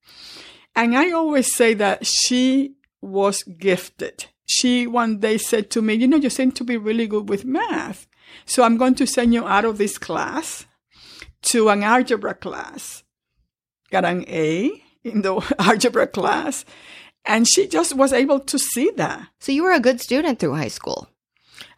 And 0.75 0.97
I 0.97 1.11
always 1.11 1.55
say 1.55 1.75
that 1.75 2.07
she 2.07 2.77
was 3.03 3.43
gifted. 3.43 4.25
She 4.47 4.87
one 4.87 5.19
day 5.19 5.37
said 5.37 5.69
to 5.73 5.83
me, 5.83 5.93
You 5.93 6.09
know, 6.09 6.17
you 6.17 6.31
seem 6.31 6.53
to 6.53 6.65
be 6.65 6.79
really 6.79 7.07
good 7.07 7.29
with 7.29 7.45
math. 7.45 8.07
So 8.47 8.63
I'm 8.63 8.79
going 8.79 8.95
to 8.95 9.07
send 9.07 9.35
you 9.35 9.47
out 9.47 9.67
of 9.67 9.77
this 9.77 9.99
class 9.99 10.65
to 11.43 11.69
an 11.69 11.83
algebra 11.83 12.33
class. 12.33 13.03
Got 13.91 14.07
an 14.07 14.25
A 14.27 14.83
in 15.05 15.21
the 15.21 15.55
algebra 15.59 16.07
class. 16.07 16.65
And 17.25 17.47
she 17.47 17.69
just 17.69 17.95
was 17.95 18.13
able 18.13 18.41
to 18.41 18.59
see 18.59 18.91
that. 18.97 19.29
So 19.39 19.53
you 19.53 19.63
were 19.63 19.73
a 19.73 19.81
good 19.81 20.01
student 20.01 20.39
through 20.39 20.55
high 20.55 20.69
school. 20.69 21.09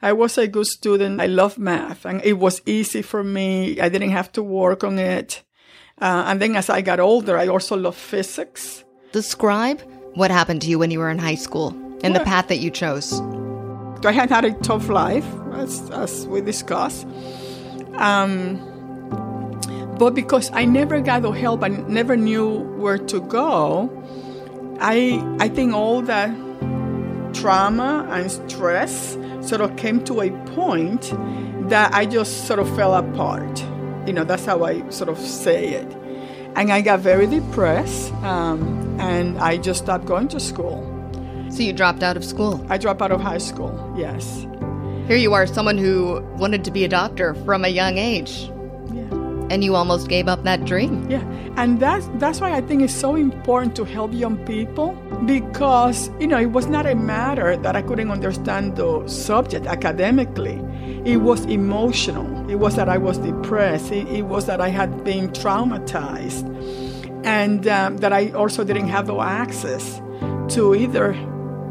I 0.00 0.12
was 0.12 0.38
a 0.38 0.48
good 0.48 0.66
student. 0.66 1.20
I 1.20 1.26
love 1.26 1.58
math 1.58 2.04
and 2.04 2.22
it 2.24 2.34
was 2.34 2.62
easy 2.66 3.02
for 3.02 3.22
me. 3.22 3.80
I 3.80 3.88
didn't 3.88 4.10
have 4.10 4.32
to 4.32 4.42
work 4.42 4.84
on 4.84 4.98
it. 4.98 5.42
Uh, 6.00 6.24
and 6.26 6.40
then 6.40 6.56
as 6.56 6.70
I 6.70 6.80
got 6.80 7.00
older, 7.00 7.38
I 7.38 7.48
also 7.48 7.76
love 7.76 7.96
physics. 7.96 8.84
Describe 9.12 9.82
what 10.14 10.30
happened 10.30 10.62
to 10.62 10.68
you 10.68 10.78
when 10.78 10.90
you 10.90 10.98
were 10.98 11.10
in 11.10 11.18
high 11.18 11.34
school 11.36 11.68
and 12.02 12.14
the 12.14 12.20
path 12.20 12.48
that 12.48 12.58
you 12.58 12.70
chose. 12.70 13.20
I 14.04 14.12
had 14.12 14.28
had 14.28 14.44
a 14.44 14.52
tough 14.52 14.88
life, 14.88 15.26
as, 15.54 15.90
as 15.90 16.26
we 16.26 16.42
discussed. 16.42 17.06
Um, 17.94 18.58
but 19.98 20.10
because 20.10 20.50
I 20.52 20.66
never 20.66 21.00
got 21.00 21.22
the 21.22 21.30
help 21.30 21.62
and 21.62 21.88
never 21.88 22.16
knew 22.16 22.58
where 22.76 22.98
to 22.98 23.20
go, 23.20 23.88
I 24.80 25.36
I 25.40 25.48
think 25.48 25.72
all 25.74 26.02
that 26.02 26.30
trauma 27.34 28.06
and 28.10 28.30
stress 28.30 29.18
sort 29.40 29.60
of 29.60 29.76
came 29.76 30.02
to 30.04 30.20
a 30.20 30.30
point 30.54 31.12
that 31.68 31.92
I 31.94 32.06
just 32.06 32.46
sort 32.46 32.58
of 32.58 32.74
fell 32.76 32.94
apart. 32.94 33.64
You 34.06 34.12
know, 34.12 34.24
that's 34.24 34.44
how 34.44 34.64
I 34.64 34.88
sort 34.90 35.08
of 35.08 35.18
say 35.18 35.70
it. 35.70 35.86
And 36.56 36.72
I 36.72 36.82
got 36.82 37.00
very 37.00 37.26
depressed, 37.26 38.12
um, 38.22 38.98
and 39.00 39.38
I 39.38 39.56
just 39.56 39.82
stopped 39.82 40.04
going 40.04 40.28
to 40.28 40.40
school. 40.40 40.90
So 41.50 41.62
you 41.62 41.72
dropped 41.72 42.02
out 42.02 42.16
of 42.16 42.24
school? 42.24 42.64
I 42.68 42.78
dropped 42.78 43.02
out 43.02 43.10
of 43.10 43.20
high 43.20 43.38
school, 43.38 43.72
yes. 43.96 44.46
Here 45.08 45.16
you 45.16 45.34
are, 45.34 45.46
someone 45.46 45.78
who 45.78 46.20
wanted 46.38 46.64
to 46.64 46.70
be 46.70 46.84
a 46.84 46.88
doctor 46.88 47.34
from 47.44 47.64
a 47.64 47.68
young 47.68 47.98
age. 47.98 48.50
And 49.50 49.62
you 49.62 49.74
almost 49.74 50.08
gave 50.08 50.26
up 50.26 50.42
that 50.44 50.64
dream. 50.64 51.08
Yeah, 51.10 51.22
and 51.56 51.78
that's 51.78 52.08
that's 52.14 52.40
why 52.40 52.52
I 52.52 52.60
think 52.62 52.82
it's 52.82 52.94
so 52.94 53.14
important 53.14 53.76
to 53.76 53.84
help 53.84 54.12
young 54.12 54.38
people 54.46 54.92
because 55.26 56.10
you 56.18 56.26
know 56.26 56.38
it 56.38 56.52
was 56.52 56.66
not 56.66 56.86
a 56.86 56.94
matter 56.94 57.56
that 57.56 57.76
I 57.76 57.82
couldn't 57.82 58.10
understand 58.10 58.76
the 58.76 59.06
subject 59.06 59.66
academically. 59.66 60.62
It 61.04 61.18
was 61.18 61.44
emotional. 61.44 62.50
It 62.50 62.56
was 62.56 62.76
that 62.76 62.88
I 62.88 62.96
was 62.96 63.18
depressed. 63.18 63.92
It, 63.92 64.08
it 64.08 64.22
was 64.22 64.46
that 64.46 64.60
I 64.60 64.68
had 64.68 65.04
been 65.04 65.28
traumatized, 65.28 66.44
and 67.24 67.66
um, 67.68 67.98
that 67.98 68.12
I 68.12 68.30
also 68.30 68.64
didn't 68.64 68.88
have 68.88 69.06
the 69.06 69.18
access 69.18 70.00
to 70.54 70.74
either 70.74 71.12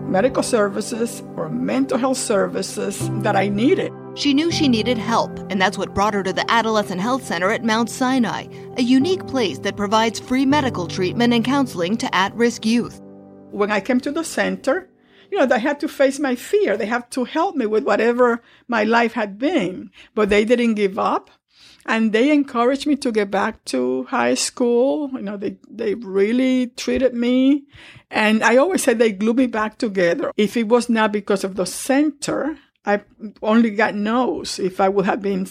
medical 0.08 0.44
services 0.44 1.24
or 1.36 1.50
mental 1.50 1.98
health 1.98 2.18
services 2.18 3.10
that 3.22 3.36
I 3.36 3.48
needed. 3.50 3.92
She 4.15 4.34
knew 4.36 4.51
she 4.51 4.67
needed 4.67 5.00
help, 5.00 5.39
and 5.50 5.60
that's 5.60 5.77
what 5.77 5.96
brought 5.96 6.13
her 6.13 6.22
to 6.22 6.32
the 6.32 6.50
Adolescent 6.51 7.01
Health 7.01 7.25
Center 7.25 7.50
at 7.50 7.63
Mount 7.63 7.89
Sinai, 7.89 8.46
a 8.77 8.82
unique 8.84 9.25
place 9.25 9.58
that 9.60 9.75
provides 9.75 10.20
free 10.20 10.46
medical 10.46 10.88
treatment 10.88 11.34
and 11.34 11.43
counseling 11.43 11.98
to 11.98 12.15
at 12.15 12.34
risk 12.36 12.63
youth. 12.65 13.01
when 13.50 13.72
I 13.72 13.79
came 13.82 14.00
to 14.01 14.12
the 14.12 14.24
center, 14.24 14.89
you 15.32 15.38
know, 15.39 15.46
they 15.48 15.60
had 15.60 15.79
to 15.79 15.88
face 15.88 16.20
my 16.20 16.36
fear. 16.36 16.77
They 16.77 16.86
had 16.86 17.10
to 17.12 17.24
help 17.24 17.55
me 17.55 17.65
with 17.65 17.84
whatever 17.84 18.41
my 18.67 18.84
life 18.84 19.13
had 19.13 19.39
been. 19.39 19.89
But 20.13 20.29
they 20.29 20.46
didn't 20.46 20.75
give 20.75 21.00
up. 21.00 21.32
And 21.86 22.13
they 22.13 22.32
encouraged 22.32 22.88
me 22.88 22.96
to 22.98 23.12
get 23.12 23.29
back 23.29 23.65
to 23.65 24.05
high 24.05 24.36
school. 24.36 25.10
You 25.13 25.22
know, 25.22 25.38
they, 25.38 25.58
they 25.70 25.96
really 25.96 26.67
treated 26.67 27.13
me. 27.13 27.63
And 28.10 28.43
I 28.43 28.58
always 28.58 28.84
said 28.84 29.00
they 29.00 29.12
glued 29.12 29.38
me 29.38 29.48
back 29.48 29.77
together. 29.77 30.32
If 30.38 30.55
it 30.55 30.67
was 30.67 30.88
not 30.88 31.12
because 31.12 31.43
of 31.43 31.55
the 31.55 31.65
center, 31.65 32.58
I 32.86 33.02
only 33.42 33.72
got 33.72 33.96
no's. 33.96 34.60
If 34.60 34.80
I 34.80 34.90
would 34.90 35.06
have 35.06 35.22
been 35.22 35.48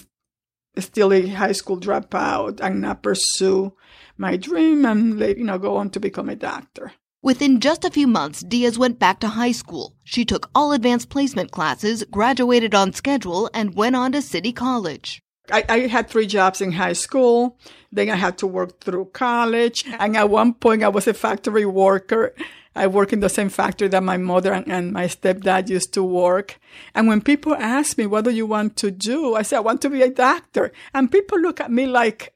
still 0.77 1.13
a 1.13 1.27
high 1.27 1.51
school 1.51 1.79
dropout 1.79 2.59
and 2.59 2.81
not 2.81 3.03
pursue 3.03 3.73
my 4.17 4.37
dream 4.37 4.85
and, 4.85 5.19
you 5.19 5.43
know, 5.43 5.57
go 5.57 5.77
on 5.77 5.89
to 5.91 5.99
become 5.99 6.29
a 6.29 6.35
doctor. 6.35 6.93
Within 7.21 7.61
just 7.61 7.85
a 7.85 7.89
few 7.89 8.05
months, 8.05 8.41
Diaz 8.41 8.77
went 8.77 8.99
back 8.99 9.21
to 9.21 9.29
high 9.29 9.53
school. 9.53 9.95
She 10.03 10.25
took 10.25 10.49
all 10.53 10.73
advanced 10.73 11.09
placement 11.09 11.51
classes, 11.51 12.03
graduated 12.11 12.75
on 12.75 12.91
schedule, 12.91 13.49
and 13.53 13.75
went 13.75 13.95
on 13.95 14.11
to 14.11 14.21
City 14.21 14.51
College. 14.51 15.21
I, 15.51 15.63
I, 15.67 15.79
had 15.87 16.09
three 16.09 16.27
jobs 16.27 16.61
in 16.61 16.71
high 16.71 16.93
school. 16.93 17.57
Then 17.91 18.09
I 18.09 18.15
had 18.15 18.37
to 18.39 18.47
work 18.47 18.81
through 18.81 19.11
college. 19.13 19.83
And 19.99 20.15
at 20.15 20.29
one 20.29 20.53
point, 20.53 20.83
I 20.83 20.89
was 20.89 21.07
a 21.07 21.13
factory 21.13 21.65
worker. 21.65 22.33
I 22.75 22.87
work 22.87 23.13
in 23.13 23.19
the 23.19 23.29
same 23.29 23.49
factory 23.49 23.87
that 23.89 24.03
my 24.03 24.17
mother 24.17 24.53
and, 24.53 24.67
and 24.67 24.91
my 24.91 25.05
stepdad 25.05 25.69
used 25.69 25.93
to 25.93 26.03
work. 26.03 26.59
And 26.95 27.07
when 27.07 27.21
people 27.21 27.53
ask 27.55 27.97
me, 27.97 28.07
what 28.07 28.25
do 28.25 28.31
you 28.31 28.45
want 28.45 28.75
to 28.77 28.91
do? 28.91 29.35
I 29.35 29.43
say, 29.43 29.57
I 29.57 29.61
want 29.61 29.81
to 29.83 29.89
be 29.89 30.01
a 30.01 30.09
doctor. 30.09 30.71
And 30.93 31.11
people 31.11 31.39
look 31.39 31.59
at 31.61 31.71
me 31.71 31.85
like, 31.85 32.33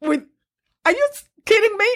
with, 0.00 0.24
are 0.84 0.92
you 0.92 1.08
kidding 1.44 1.76
me? 1.76 1.86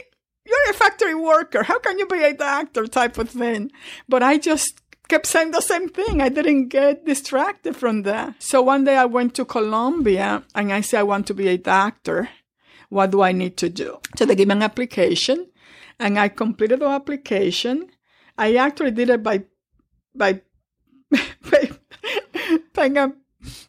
you're 0.49 0.71
a 0.71 0.75
factory 0.75 1.15
worker. 1.15 1.63
How 1.63 1.79
can 1.79 1.99
you 1.99 2.07
be 2.07 2.23
a 2.23 2.33
doctor 2.33 2.87
type 2.87 3.19
of 3.19 3.31
thing? 3.31 3.71
But 4.09 4.23
I 4.23 4.39
just 4.39 4.81
kept 5.09 5.27
saying 5.27 5.51
the 5.51 5.61
same 5.61 5.89
thing. 5.89 6.21
I 6.21 6.29
didn't 6.29 6.69
get 6.69 7.05
distracted 7.05 7.77
from 7.77 8.03
that. 8.03 8.35
So 8.39 8.63
one 8.63 8.85
day 8.85 8.97
I 8.97 9.05
went 9.05 9.35
to 9.35 9.45
Columbia 9.45 10.43
and 10.55 10.73
I 10.73 10.81
said, 10.81 11.01
I 11.01 11.05
want 11.05 11.27
to 11.29 11.35
be 11.35 11.49
a 11.49 11.59
doctor. 11.59 12.29
What 12.89 13.11
do 13.11 13.21
I 13.21 13.33
need 13.33 13.57
to 13.59 13.69
do? 13.69 13.99
So 14.17 14.25
they 14.25 14.35
gave 14.35 14.49
me 14.49 14.53
an 14.53 14.63
application 14.63 15.49
and 15.99 16.19
I 16.19 16.29
completed 16.29 16.81
the 16.81 16.87
application. 16.87 17.91
I 18.37 18.55
actually 18.55 18.93
did 18.93 19.11
it 19.11 19.23
by, 19.23 19.45
by, 20.15 20.43
pen 22.73 22.97
and 22.97 23.15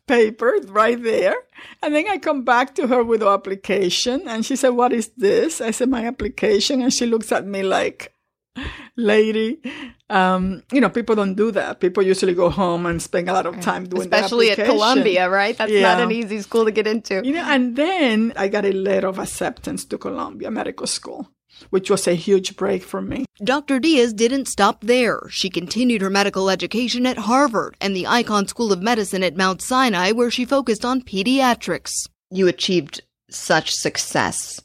paper 0.08 0.54
right 0.68 1.02
there. 1.02 1.36
And 1.82 1.96
then 1.96 2.08
I 2.08 2.18
come 2.18 2.44
back 2.44 2.76
to 2.76 2.88
her 2.88 3.04
with 3.04 3.22
the 3.22 3.30
application 3.30 4.28
and 4.28 4.46
she 4.46 4.56
said, 4.56 4.70
What 4.70 4.94
is 4.94 5.10
this? 5.18 5.62
I 5.62 5.72
said, 5.72 5.90
My 5.90 6.06
application. 6.06 6.82
And 6.82 6.94
she 6.94 7.06
looks 7.06 7.32
at 7.32 7.46
me 7.46 7.64
like, 7.64 8.14
Lady, 8.98 9.62
um, 10.10 10.64
you 10.74 10.82
know, 10.82 10.90
people 10.90 11.16
don't 11.16 11.36
do 11.36 11.52
that. 11.52 11.80
People 11.80 12.04
usually 12.04 12.34
go 12.34 12.50
home 12.50 12.86
and 12.86 13.02
spend 13.02 13.30
a 13.30 13.34
lot 13.34 13.46
of 13.46 13.60
time 13.62 13.86
doing 13.86 14.02
Especially 14.02 14.52
at 14.52 14.58
Columbia, 14.58 15.30
right? 15.30 15.58
That's 15.58 15.72
yeah. 15.72 15.84
not 15.84 16.02
an 16.02 16.12
easy 16.12 16.42
school 16.42 16.66
to 16.66 16.72
get 16.72 16.88
into. 16.88 17.22
You 17.24 17.34
know, 17.34 17.46
and 17.46 17.78
then 17.78 18.34
I 18.36 18.50
got 18.50 18.66
a 18.66 18.74
letter 18.74 19.08
of 19.08 19.20
acceptance 19.20 19.86
to 19.86 19.98
Columbia 19.98 20.52
Medical 20.52 20.88
School 20.88 21.30
which 21.70 21.90
was 21.90 22.08
a 22.08 22.14
huge 22.14 22.56
break 22.56 22.84
for 22.84 23.02
me. 23.02 23.26
Dr. 23.44 23.80
Diaz 23.80 24.14
didn't 24.14 24.48
stop 24.48 24.82
there. 24.82 25.22
She 25.30 25.50
continued 25.50 26.02
her 26.02 26.10
medical 26.10 26.50
education 26.50 27.06
at 27.06 27.18
Harvard 27.18 27.76
and 27.80 27.96
the 27.96 28.06
Icahn 28.06 28.48
School 28.48 28.72
of 28.72 28.82
Medicine 28.82 29.24
at 29.24 29.38
Mount 29.38 29.62
Sinai, 29.62 30.12
where 30.12 30.32
she 30.32 30.46
focused 30.46 30.86
on 30.86 31.02
pediatrics. 31.02 31.92
You 32.32 32.48
achieved 32.48 33.02
such 33.30 33.74
success. 33.74 34.62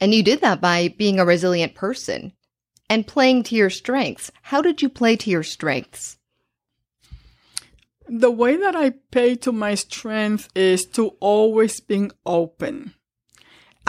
And 0.00 0.14
you 0.14 0.22
did 0.22 0.40
that 0.40 0.60
by 0.60 0.94
being 0.96 1.18
a 1.18 1.24
resilient 1.24 1.74
person 1.74 2.32
and 2.88 3.06
playing 3.06 3.42
to 3.44 3.54
your 3.54 3.70
strengths. 3.70 4.30
How 4.42 4.62
did 4.62 4.80
you 4.80 4.88
play 4.88 5.16
to 5.16 5.30
your 5.30 5.42
strengths? 5.42 6.18
The 8.08 8.30
way 8.30 8.56
that 8.56 8.74
I 8.74 8.94
pay 9.10 9.34
to 9.36 9.52
my 9.52 9.74
strength 9.74 10.48
is 10.54 10.86
to 10.86 11.08
always 11.20 11.80
being 11.80 12.10
open 12.24 12.94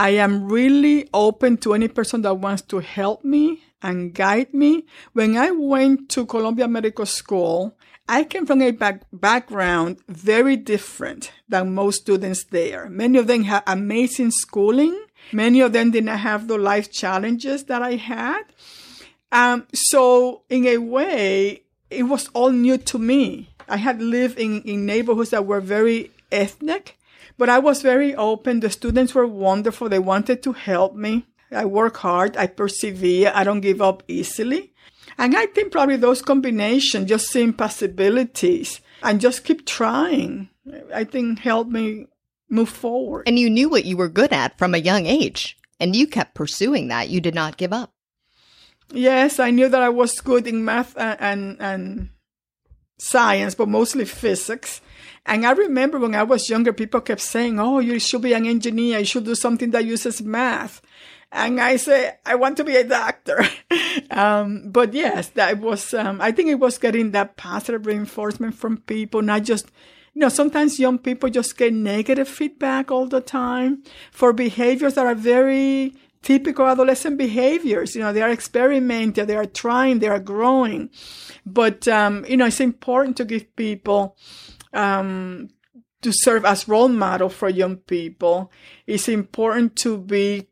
I 0.00 0.12
am 0.12 0.48
really 0.48 1.10
open 1.12 1.58
to 1.58 1.74
any 1.74 1.86
person 1.86 2.22
that 2.22 2.38
wants 2.38 2.62
to 2.72 2.78
help 2.78 3.22
me 3.22 3.62
and 3.82 4.14
guide 4.14 4.54
me. 4.54 4.86
When 5.12 5.36
I 5.36 5.50
went 5.50 6.08
to 6.12 6.24
Columbia 6.24 6.66
Medical 6.68 7.04
School, 7.04 7.76
I 8.08 8.24
came 8.24 8.46
from 8.46 8.62
a 8.62 8.70
back- 8.70 9.02
background 9.12 9.98
very 10.08 10.56
different 10.56 11.32
than 11.50 11.74
most 11.74 12.00
students 12.00 12.44
there. 12.44 12.88
Many 12.88 13.18
of 13.18 13.26
them 13.26 13.42
had 13.42 13.62
amazing 13.66 14.30
schooling. 14.30 14.98
Many 15.32 15.60
of 15.60 15.74
them 15.74 15.90
did 15.90 16.04
not 16.04 16.20
have 16.20 16.48
the 16.48 16.56
life 16.56 16.90
challenges 16.90 17.64
that 17.64 17.82
I 17.82 17.96
had. 17.96 18.44
Um, 19.30 19.66
so 19.74 20.44
in 20.48 20.66
a 20.66 20.78
way, 20.78 21.64
it 21.90 22.04
was 22.04 22.30
all 22.32 22.52
new 22.52 22.78
to 22.78 22.98
me. 22.98 23.50
I 23.68 23.76
had 23.76 24.00
lived 24.00 24.38
in, 24.38 24.62
in 24.62 24.86
neighborhoods 24.86 25.28
that 25.28 25.44
were 25.44 25.60
very 25.60 26.10
ethnic 26.32 26.96
but 27.40 27.48
I 27.48 27.58
was 27.58 27.80
very 27.80 28.14
open. 28.14 28.60
The 28.60 28.68
students 28.68 29.14
were 29.14 29.26
wonderful. 29.26 29.88
They 29.88 29.98
wanted 29.98 30.42
to 30.42 30.52
help 30.52 30.94
me. 30.94 31.24
I 31.50 31.64
work 31.64 31.96
hard. 31.96 32.36
I 32.36 32.46
persevere. 32.46 33.32
I 33.34 33.44
don't 33.44 33.62
give 33.62 33.80
up 33.80 34.02
easily. 34.08 34.74
And 35.16 35.34
I 35.34 35.46
think 35.46 35.72
probably 35.72 35.96
those 35.96 36.20
combinations, 36.20 37.08
just 37.08 37.30
seeing 37.30 37.54
possibilities 37.54 38.82
and 39.02 39.22
just 39.22 39.44
keep 39.44 39.64
trying, 39.64 40.50
I 40.94 41.04
think 41.04 41.38
helped 41.38 41.70
me 41.70 42.08
move 42.50 42.68
forward. 42.68 43.26
And 43.26 43.38
you 43.38 43.48
knew 43.48 43.70
what 43.70 43.86
you 43.86 43.96
were 43.96 44.10
good 44.10 44.34
at 44.34 44.58
from 44.58 44.74
a 44.74 44.78
young 44.78 45.06
age, 45.06 45.56
and 45.80 45.96
you 45.96 46.06
kept 46.06 46.34
pursuing 46.34 46.88
that. 46.88 47.08
You 47.08 47.22
did 47.22 47.34
not 47.34 47.56
give 47.56 47.72
up. 47.72 47.94
Yes, 48.92 49.40
I 49.40 49.50
knew 49.50 49.70
that 49.70 49.80
I 49.80 49.88
was 49.88 50.20
good 50.20 50.46
in 50.46 50.62
math 50.62 50.94
and, 50.94 51.16
and, 51.18 51.56
and 51.58 52.10
science, 52.98 53.54
but 53.54 53.68
mostly 53.68 54.04
physics. 54.04 54.82
And 55.26 55.46
I 55.46 55.52
remember 55.52 55.98
when 55.98 56.14
I 56.14 56.22
was 56.22 56.48
younger, 56.48 56.72
people 56.72 57.00
kept 57.00 57.20
saying, 57.20 57.60
Oh, 57.60 57.78
you 57.78 57.98
should 57.98 58.22
be 58.22 58.32
an 58.32 58.46
engineer. 58.46 58.98
You 59.00 59.04
should 59.04 59.24
do 59.24 59.34
something 59.34 59.70
that 59.70 59.84
uses 59.84 60.22
math. 60.22 60.80
And 61.32 61.60
I 61.60 61.76
say, 61.76 62.16
I 62.26 62.34
want 62.34 62.56
to 62.56 62.64
be 62.64 62.76
a 62.76 62.84
doctor. 62.84 63.44
um, 64.10 64.70
but 64.70 64.92
yes, 64.92 65.28
that 65.30 65.58
was, 65.58 65.94
um, 65.94 66.20
I 66.20 66.32
think 66.32 66.48
it 66.48 66.58
was 66.58 66.78
getting 66.78 67.12
that 67.12 67.36
positive 67.36 67.86
reinforcement 67.86 68.56
from 68.56 68.78
people, 68.78 69.22
not 69.22 69.44
just, 69.44 69.70
you 70.12 70.20
know, 70.20 70.28
sometimes 70.28 70.80
young 70.80 70.98
people 70.98 71.30
just 71.30 71.56
get 71.56 71.72
negative 71.72 72.28
feedback 72.28 72.90
all 72.90 73.06
the 73.06 73.20
time 73.20 73.84
for 74.10 74.32
behaviors 74.32 74.94
that 74.94 75.06
are 75.06 75.14
very 75.14 75.94
typical 76.22 76.66
adolescent 76.66 77.16
behaviors. 77.16 77.94
You 77.94 78.02
know, 78.02 78.12
they 78.12 78.22
are 78.22 78.30
experimenting, 78.32 79.26
they 79.26 79.36
are 79.36 79.46
trying, 79.46 80.00
they 80.00 80.08
are 80.08 80.18
growing. 80.18 80.90
But, 81.46 81.86
um, 81.86 82.24
you 82.28 82.36
know, 82.36 82.46
it's 82.46 82.60
important 82.60 83.16
to 83.18 83.24
give 83.24 83.54
people 83.54 84.16
um, 84.72 85.50
to 86.02 86.12
serve 86.12 86.44
as 86.44 86.68
role 86.68 86.88
model 86.88 87.28
for 87.28 87.48
young 87.48 87.76
people. 87.76 88.50
It's 88.86 89.08
important 89.08 89.76
to 89.76 89.98
be 89.98 90.48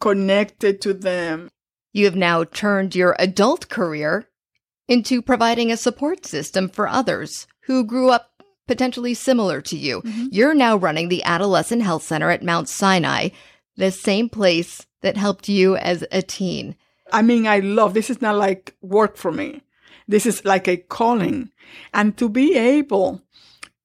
connected 0.00 0.80
to 0.82 0.94
them. 0.94 1.50
You 1.92 2.04
have 2.04 2.16
now 2.16 2.44
turned 2.44 2.94
your 2.94 3.16
adult 3.18 3.68
career 3.68 4.28
into 4.88 5.22
providing 5.22 5.70
a 5.70 5.76
support 5.76 6.26
system 6.26 6.68
for 6.68 6.88
others 6.88 7.46
who 7.62 7.84
grew 7.84 8.10
up 8.10 8.30
potentially 8.66 9.14
similar 9.14 9.60
to 9.60 9.76
you. 9.76 10.00
Mm-hmm. 10.02 10.26
You're 10.30 10.54
now 10.54 10.76
running 10.76 11.08
the 11.08 11.24
Adolescent 11.24 11.82
Health 11.82 12.04
Center 12.04 12.30
at 12.30 12.42
Mount 12.42 12.68
Sinai, 12.68 13.30
the 13.76 13.90
same 13.90 14.28
place 14.28 14.86
that 15.02 15.16
helped 15.16 15.48
you 15.48 15.76
as 15.76 16.04
a 16.12 16.22
teen. 16.22 16.76
I 17.12 17.22
mean, 17.22 17.46
I 17.46 17.58
love 17.58 17.94
this 17.94 18.10
is 18.10 18.22
not 18.22 18.36
like 18.36 18.76
work 18.80 19.16
for 19.16 19.32
me. 19.32 19.62
This 20.06 20.26
is 20.26 20.44
like 20.44 20.68
a 20.68 20.76
calling. 20.76 21.50
And 21.94 22.16
to 22.18 22.28
be 22.28 22.56
able 22.56 23.22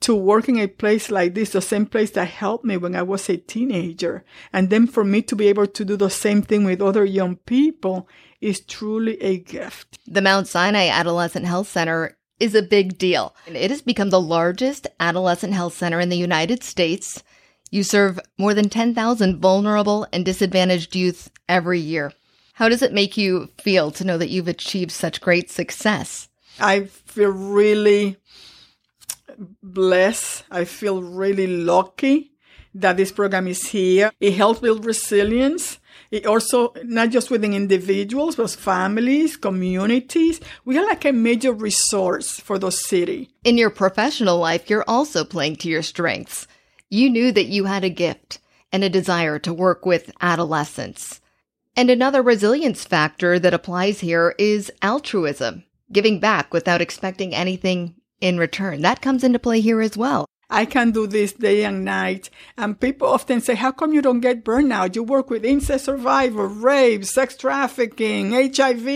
to 0.06 0.14
work 0.14 0.48
in 0.48 0.60
a 0.60 0.68
place 0.68 1.10
like 1.10 1.34
this, 1.34 1.50
the 1.50 1.62
same 1.62 1.88
place 1.88 2.12
that 2.12 2.28
helped 2.28 2.64
me 2.64 2.78
when 2.78 2.96
I 2.96 3.02
was 3.02 3.28
a 3.28 3.38
teenager. 3.38 4.24
And 4.54 4.70
then 4.70 4.86
for 4.86 5.04
me 5.04 5.24
to 5.24 5.36
be 5.36 5.48
able 5.48 5.66
to 5.66 5.84
do 5.84 5.98
the 5.98 6.12
same 6.12 6.44
thing 6.44 6.64
with 6.64 6.80
other 6.80 7.04
young 7.04 7.38
people 7.38 8.08
is 8.40 8.60
truly 8.60 9.20
a 9.20 9.40
gift. 9.40 9.98
The 10.06 10.22
Mount 10.22 10.48
Sinai 10.48 10.90
Adolescent 10.90 11.48
Health 11.48 11.70
Center 11.70 12.20
is 12.40 12.54
a 12.54 12.62
big 12.62 13.00
deal. 13.00 13.36
It 13.48 13.72
has 13.72 13.82
become 13.82 14.12
the 14.12 14.22
largest 14.22 14.86
adolescent 15.00 15.54
health 15.54 15.76
center 15.76 16.00
in 16.00 16.10
the 16.10 16.18
United 16.18 16.62
States. 16.62 17.24
You 17.72 17.82
serve 17.82 18.20
more 18.38 18.54
than 18.54 18.70
10,000 18.70 19.42
vulnerable 19.42 20.06
and 20.14 20.24
disadvantaged 20.24 20.96
youth 20.96 21.32
every 21.50 21.80
year. 21.80 22.14
How 22.54 22.70
does 22.70 22.84
it 22.84 22.94
make 22.94 23.18
you 23.18 23.50
feel 23.58 23.90
to 23.90 24.06
know 24.06 24.20
that 24.20 24.30
you've 24.30 24.48
achieved 24.48 24.92
such 24.92 25.20
great 25.20 25.50
success? 25.50 26.30
I 26.60 26.84
feel 26.84 27.32
really 27.32 28.18
blessed. 29.62 30.44
I 30.52 30.66
feel 30.66 31.02
really 31.02 31.48
lucky 31.48 32.32
that 32.74 32.98
this 32.98 33.12
program 33.12 33.48
is 33.48 33.68
here. 33.68 34.12
It 34.20 34.34
helps 34.34 34.60
build 34.60 34.86
resilience. 34.86 35.80
It 36.12 36.26
also, 36.26 36.74
not 36.84 37.10
just 37.10 37.32
within 37.32 37.54
individuals, 37.54 38.36
but 38.36 38.50
families, 38.52 39.38
communities. 39.38 40.40
We 40.66 40.78
are 40.78 40.86
like 40.86 41.06
a 41.06 41.14
major 41.14 41.54
resource 41.54 42.40
for 42.40 42.60
the 42.60 42.70
city. 42.70 43.30
In 43.44 43.58
your 43.58 43.70
professional 43.70 44.38
life, 44.38 44.70
you're 44.70 44.86
also 44.88 45.24
playing 45.24 45.56
to 45.58 45.70
your 45.70 45.84
strengths. 45.84 46.48
You 46.90 47.10
knew 47.10 47.32
that 47.32 47.46
you 47.46 47.66
had 47.66 47.84
a 47.84 47.90
gift 47.90 48.40
and 48.72 48.84
a 48.84 48.90
desire 48.90 49.40
to 49.40 49.54
work 49.54 49.86
with 49.86 50.12
adolescents. 50.22 51.22
And 51.78 51.90
another 51.90 52.22
resilience 52.22 52.84
factor 52.84 53.40
that 53.40 53.54
applies 53.54 54.00
here 54.00 54.36
is 54.38 54.72
altruism, 54.82 55.64
giving 55.92 56.20
back 56.20 56.54
without 56.54 56.82
expecting 56.82 57.34
anything 57.34 57.96
in 58.26 58.40
return. 58.40 58.82
That 58.82 59.02
comes 59.02 59.24
into 59.24 59.38
play 59.38 59.62
here 59.62 59.82
as 59.82 59.96
well. 59.96 60.26
I 60.50 60.66
can 60.66 60.92
do 60.92 61.06
this 61.08 61.34
day 61.34 61.64
and 61.64 61.86
night. 61.86 62.30
And 62.58 62.80
people 62.80 63.08
often 63.08 63.40
say, 63.42 63.56
how 63.56 63.72
come 63.72 63.94
you 63.94 64.02
don't 64.02 64.20
get 64.20 64.44
burnout? 64.44 64.96
You 64.96 65.04
work 65.04 65.30
with 65.30 65.46
incest 65.46 65.86
survivor, 65.86 66.48
rape, 66.48 67.06
sex 67.06 67.38
trafficking, 67.38 68.32
HIV, 68.32 68.88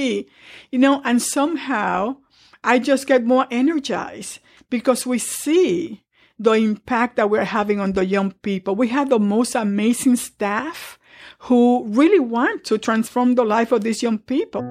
you 0.72 0.80
know, 0.80 1.02
and 1.06 1.22
somehow 1.22 2.18
I 2.64 2.80
just 2.80 3.08
get 3.08 3.24
more 3.24 3.46
energized 3.52 4.40
because 4.70 5.06
we 5.06 5.20
see 5.20 6.04
the 6.40 6.54
impact 6.54 7.18
that 7.18 7.30
we're 7.30 7.44
having 7.44 7.80
on 7.80 7.94
the 7.94 8.06
young 8.06 8.32
people. 8.32 8.76
We 8.76 8.88
have 8.88 9.10
the 9.10 9.20
most 9.20 9.56
amazing 9.56 10.16
staff 10.16 10.98
who 11.40 11.86
really 11.88 12.20
want 12.20 12.64
to 12.66 12.78
transform 12.78 13.36
the 13.36 13.44
life 13.44 13.72
of 13.72 13.84
these 13.84 14.02
young 14.02 14.20
people. 14.20 14.62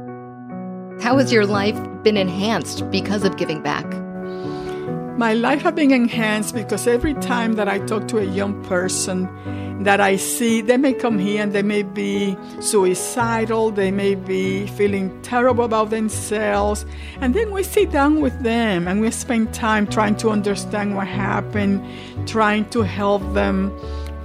How 1.00 1.18
has 1.18 1.32
your 1.32 1.46
life 1.46 1.78
been 2.02 2.16
enhanced 2.16 2.90
because 2.90 3.24
of 3.24 3.36
giving 3.36 3.62
back? 3.62 4.07
My 5.18 5.34
life 5.34 5.62
has 5.62 5.74
been 5.74 5.90
enhanced 5.90 6.54
because 6.54 6.86
every 6.86 7.14
time 7.14 7.54
that 7.54 7.66
I 7.68 7.80
talk 7.80 8.06
to 8.06 8.18
a 8.18 8.24
young 8.24 8.62
person 8.66 9.28
that 9.82 10.00
I 10.00 10.14
see, 10.14 10.60
they 10.60 10.76
may 10.76 10.92
come 10.92 11.18
here 11.18 11.42
and 11.42 11.52
they 11.52 11.64
may 11.64 11.82
be 11.82 12.36
suicidal, 12.60 13.72
they 13.72 13.90
may 13.90 14.14
be 14.14 14.68
feeling 14.68 15.20
terrible 15.22 15.64
about 15.64 15.90
themselves. 15.90 16.86
And 17.20 17.34
then 17.34 17.50
we 17.50 17.64
sit 17.64 17.90
down 17.90 18.20
with 18.20 18.44
them 18.44 18.86
and 18.86 19.00
we 19.00 19.10
spend 19.10 19.52
time 19.52 19.88
trying 19.88 20.14
to 20.18 20.30
understand 20.30 20.94
what 20.94 21.08
happened, 21.08 21.84
trying 22.28 22.70
to 22.70 22.82
help 22.82 23.22
them 23.34 23.76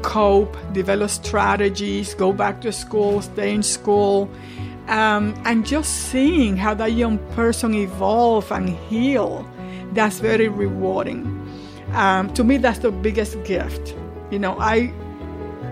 cope, 0.04 0.56
develop 0.74 1.10
strategies, 1.10 2.14
go 2.14 2.32
back 2.32 2.62
to 2.62 2.72
school, 2.72 3.20
stay 3.24 3.52
in 3.52 3.64
school. 3.64 4.30
Um, 4.90 5.34
and 5.44 5.66
just 5.66 6.12
seeing 6.12 6.56
how 6.56 6.76
that 6.76 6.92
young 6.92 7.18
person 7.34 7.74
evolve 7.74 8.52
and 8.52 8.70
heal 8.70 9.44
that's 9.94 10.20
very 10.20 10.48
rewarding. 10.48 11.26
Um, 11.94 12.34
to 12.34 12.44
me, 12.44 12.58
that's 12.58 12.80
the 12.80 12.92
biggest 12.92 13.42
gift. 13.44 13.96
You 14.32 14.40
know, 14.40 14.58
I 14.60 14.94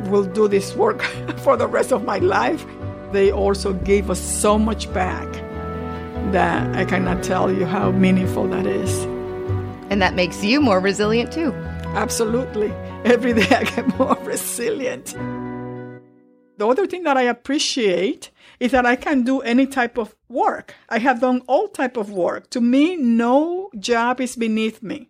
will 0.09 0.25
do 0.25 0.47
this 0.47 0.75
work 0.75 1.01
for 1.43 1.57
the 1.57 1.67
rest 1.67 1.91
of 1.91 2.05
my 2.05 2.19
life. 2.19 2.65
They 3.11 3.31
also 3.31 3.73
gave 3.73 4.09
us 4.09 4.19
so 4.19 4.57
much 4.57 4.91
back 4.93 5.27
that 6.31 6.75
I 6.75 6.85
cannot 6.85 7.23
tell 7.23 7.51
you 7.51 7.65
how 7.65 7.91
meaningful 7.91 8.47
that 8.47 8.65
is. 8.65 9.03
And 9.89 10.01
that 10.01 10.13
makes 10.13 10.43
you 10.43 10.61
more 10.61 10.79
resilient 10.79 11.33
too. 11.33 11.51
Absolutely. 11.95 12.71
Every 13.03 13.33
day 13.33 13.47
I 13.49 13.63
get 13.63 13.87
more 13.99 14.17
resilient. 14.21 15.15
The 16.61 16.67
other 16.67 16.85
thing 16.85 17.01
that 17.05 17.17
I 17.17 17.23
appreciate 17.23 18.29
is 18.59 18.69
that 18.69 18.85
I 18.85 18.95
can 18.95 19.23
do 19.23 19.39
any 19.39 19.65
type 19.65 19.97
of 19.97 20.15
work. 20.29 20.75
I 20.89 20.99
have 20.99 21.19
done 21.19 21.41
all 21.47 21.67
type 21.67 21.97
of 21.97 22.11
work. 22.11 22.51
To 22.51 22.61
me, 22.61 22.95
no 22.97 23.71
job 23.79 24.21
is 24.21 24.35
beneath 24.35 24.83
me. 24.83 25.09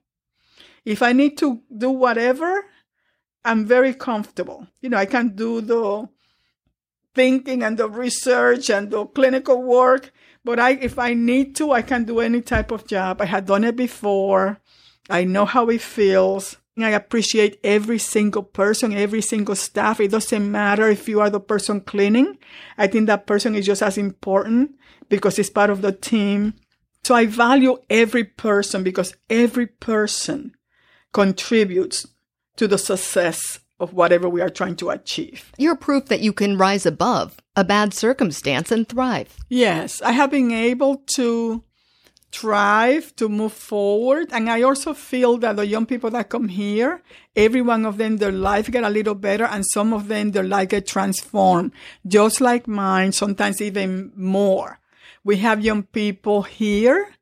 If 0.86 1.02
I 1.02 1.12
need 1.12 1.38
to 1.40 1.60
do 1.78 1.90
whatever, 1.90 2.68
I'm 3.44 3.66
very 3.66 3.94
comfortable. 3.94 4.66
You 4.80 4.92
know, 4.92 4.98
I 4.98 5.06
can 5.06 5.36
do 5.36 5.60
the 5.60 6.08
thinking 7.14 7.64
and 7.64 7.78
the 7.78 7.90
research 7.90 8.70
and 8.70 8.90
the 8.90 9.06
clinical 9.08 9.62
work, 9.62 10.14
but 10.46 10.58
I 10.58 10.76
if 10.76 10.98
I 10.98 11.14
need 11.14 11.58
to, 11.58 11.74
I 11.74 11.82
can 11.82 12.06
do 12.06 12.22
any 12.22 12.40
type 12.40 12.72
of 12.72 12.88
job. 12.88 13.22
I 13.22 13.26
had 13.26 13.46
done 13.46 13.66
it 13.66 13.76
before. 13.76 14.62
I 15.10 15.26
know 15.26 15.44
how 15.44 15.68
it 15.68 15.82
feels. 15.82 16.56
I 16.84 16.90
appreciate 16.90 17.60
every 17.64 17.98
single 17.98 18.44
person, 18.44 18.94
every 18.94 19.22
single 19.22 19.56
staff. 19.56 20.00
It 20.00 20.12
doesn't 20.12 20.52
matter 20.52 20.88
if 20.90 21.08
you 21.08 21.22
are 21.22 21.30
the 21.30 21.40
person 21.40 21.82
cleaning. 21.82 22.38
I 22.78 22.88
think 22.88 23.08
that 23.08 23.28
person 23.28 23.56
is 23.56 23.66
just 23.66 23.82
as 23.82 23.98
important 23.98 24.76
because 25.10 25.40
it's 25.40 25.50
part 25.50 25.70
of 25.70 25.82
the 25.82 25.92
team. 25.92 26.54
So 27.04 27.16
I 27.16 27.26
value 27.26 27.78
every 27.90 28.24
person 28.24 28.84
because 28.84 29.16
every 29.30 29.68
person 29.68 30.56
contributes 31.14 32.08
to 32.58 32.68
the 32.68 32.78
success 32.78 33.60
of 33.80 33.94
whatever 33.94 34.30
we 34.30 34.42
are 34.42 34.50
trying 34.50 34.76
to 34.78 34.92
achieve. 34.92 35.52
You're 35.58 35.76
proof 35.76 36.06
that 36.06 36.22
you 36.22 36.32
can 36.32 36.58
rise 36.58 36.86
above 36.86 37.38
a 37.56 37.64
bad 37.64 37.94
circumstance 37.94 38.72
and 38.72 38.88
thrive. 38.88 39.36
Yes, 39.50 40.02
I 40.02 40.12
have 40.12 40.32
been 40.32 40.52
able 40.52 40.98
to 41.16 41.64
thrive 42.32 43.16
to 43.18 43.30
move 43.30 43.54
forward. 43.54 44.30
And 44.32 44.50
I 44.50 44.62
also 44.62 44.94
feel 44.94 45.38
that 45.38 45.56
the 45.56 45.68
young 45.68 45.86
people 45.86 46.10
that 46.12 46.30
come 46.30 46.48
here, 46.48 47.02
every 47.36 47.62
one 47.62 47.86
of 47.86 47.98
them, 47.98 48.18
their 48.18 48.32
life 48.32 48.72
get 48.72 48.84
a 48.84 48.90
little 48.90 49.16
better 49.16 49.46
and 49.46 49.66
some 49.66 49.94
of 49.94 50.08
them, 50.08 50.32
their 50.32 50.44
life 50.44 50.70
get 50.70 50.88
transformed, 50.88 51.72
just 52.08 52.42
like 52.42 52.68
mine, 52.68 53.12
sometimes 53.12 53.62
even 53.62 54.12
more. 54.16 54.80
We 55.24 55.38
have 55.38 55.64
young 55.64 55.84
people 55.84 56.44
here 56.44 57.14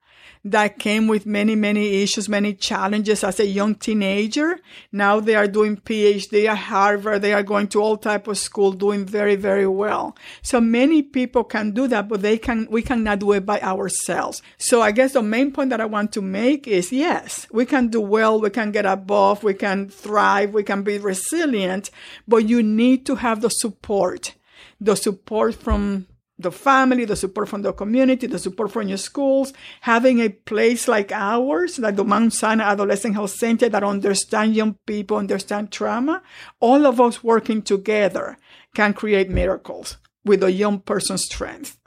that 0.45 0.80
came 0.80 1.08
with 1.08 1.25
many, 1.25 1.54
many 1.54 2.02
issues, 2.02 2.30
many 2.30 2.54
challenges 2.54 3.23
as 3.23 3.39
a 3.39 3.45
young 3.45 3.75
teenager. 3.75 4.60
Now 4.91 5.19
they 5.19 5.36
are 5.36 5.47
doing 5.47 5.78
PhD 5.78 6.47
at 6.47 6.58
Harvard. 6.58 7.21
They 7.21 7.34
are 7.34 7.43
going 7.43 7.67
to 7.69 7.82
all 7.82 7.97
type 7.97 8.28
of 8.28 8.38
school, 8.38 8.71
doing 8.71 9.06
very, 9.06 9.36
very 9.36 9.67
well. 9.67 10.15
So 10.41 10.62
many 10.62 11.02
people 11.02 11.43
can 11.43 11.71
do 11.71 11.88
that, 11.89 12.08
but 12.08 12.21
they 12.21 12.38
can, 12.38 12.67
we 12.69 12.82
cannot 12.82 13.19
do 13.19 13.34
it 13.34 13.45
by 13.45 13.60
ourselves. 13.60 14.41
So 14.58 14.82
I 14.82 14.91
guess 14.91 15.13
the 15.13 15.21
main 15.21 15.52
point 15.52 15.71
that 15.71 15.82
I 15.82 15.86
want 15.86 16.13
to 16.13 16.21
make 16.21 16.67
is 16.67 16.91
yes, 16.91 17.45
we 17.52 17.65
can 17.65 17.89
do 17.89 17.99
well. 17.99 18.39
We 18.39 18.49
can 18.49 18.71
get 18.71 18.86
above. 18.86 19.43
We 19.43 19.54
can 19.54 19.89
thrive. 19.89 20.54
We 20.54 20.63
can 20.63 20.84
be 20.84 20.99
resilient, 20.99 21.91
but 22.28 22.47
you 22.47 22.63
need 22.63 23.06
to 23.08 23.15
have 23.15 23.41
the 23.41 23.49
support, 23.49 24.36
the 24.80 24.95
support 24.95 25.56
from 25.56 26.08
the 26.39 26.52
family, 26.52 27.04
the 27.04 27.17
support 27.17 27.49
from 27.49 27.62
the 27.62 27.73
community, 27.73 28.25
the 28.25 28.39
support 28.39 28.71
from 28.71 28.88
your 28.88 28.97
schools, 28.97 29.54
having 29.82 30.19
a 30.19 30.30
place 30.30 30.88
like 30.88 31.12
ours, 31.12 31.78
like 31.78 31.97
the 31.97 32.06
Mount 32.06 32.34
Sinai 32.34 32.63
Adolescent 32.63 33.13
Health 33.13 33.32
Center 33.32 33.67
that 33.67 33.84
understand 33.84 34.56
young 34.56 34.78
people, 34.86 35.17
understand 35.17 35.71
trauma, 35.71 36.23
all 36.62 36.86
of 36.86 37.02
us 37.02 37.23
working 37.23 37.62
together 37.62 38.38
can 38.73 38.93
create 38.93 39.30
miracles 39.30 39.97
with 40.23 40.41
a 40.41 40.52
young 40.52 40.80
person's 40.80 41.25
strength. 41.25 41.78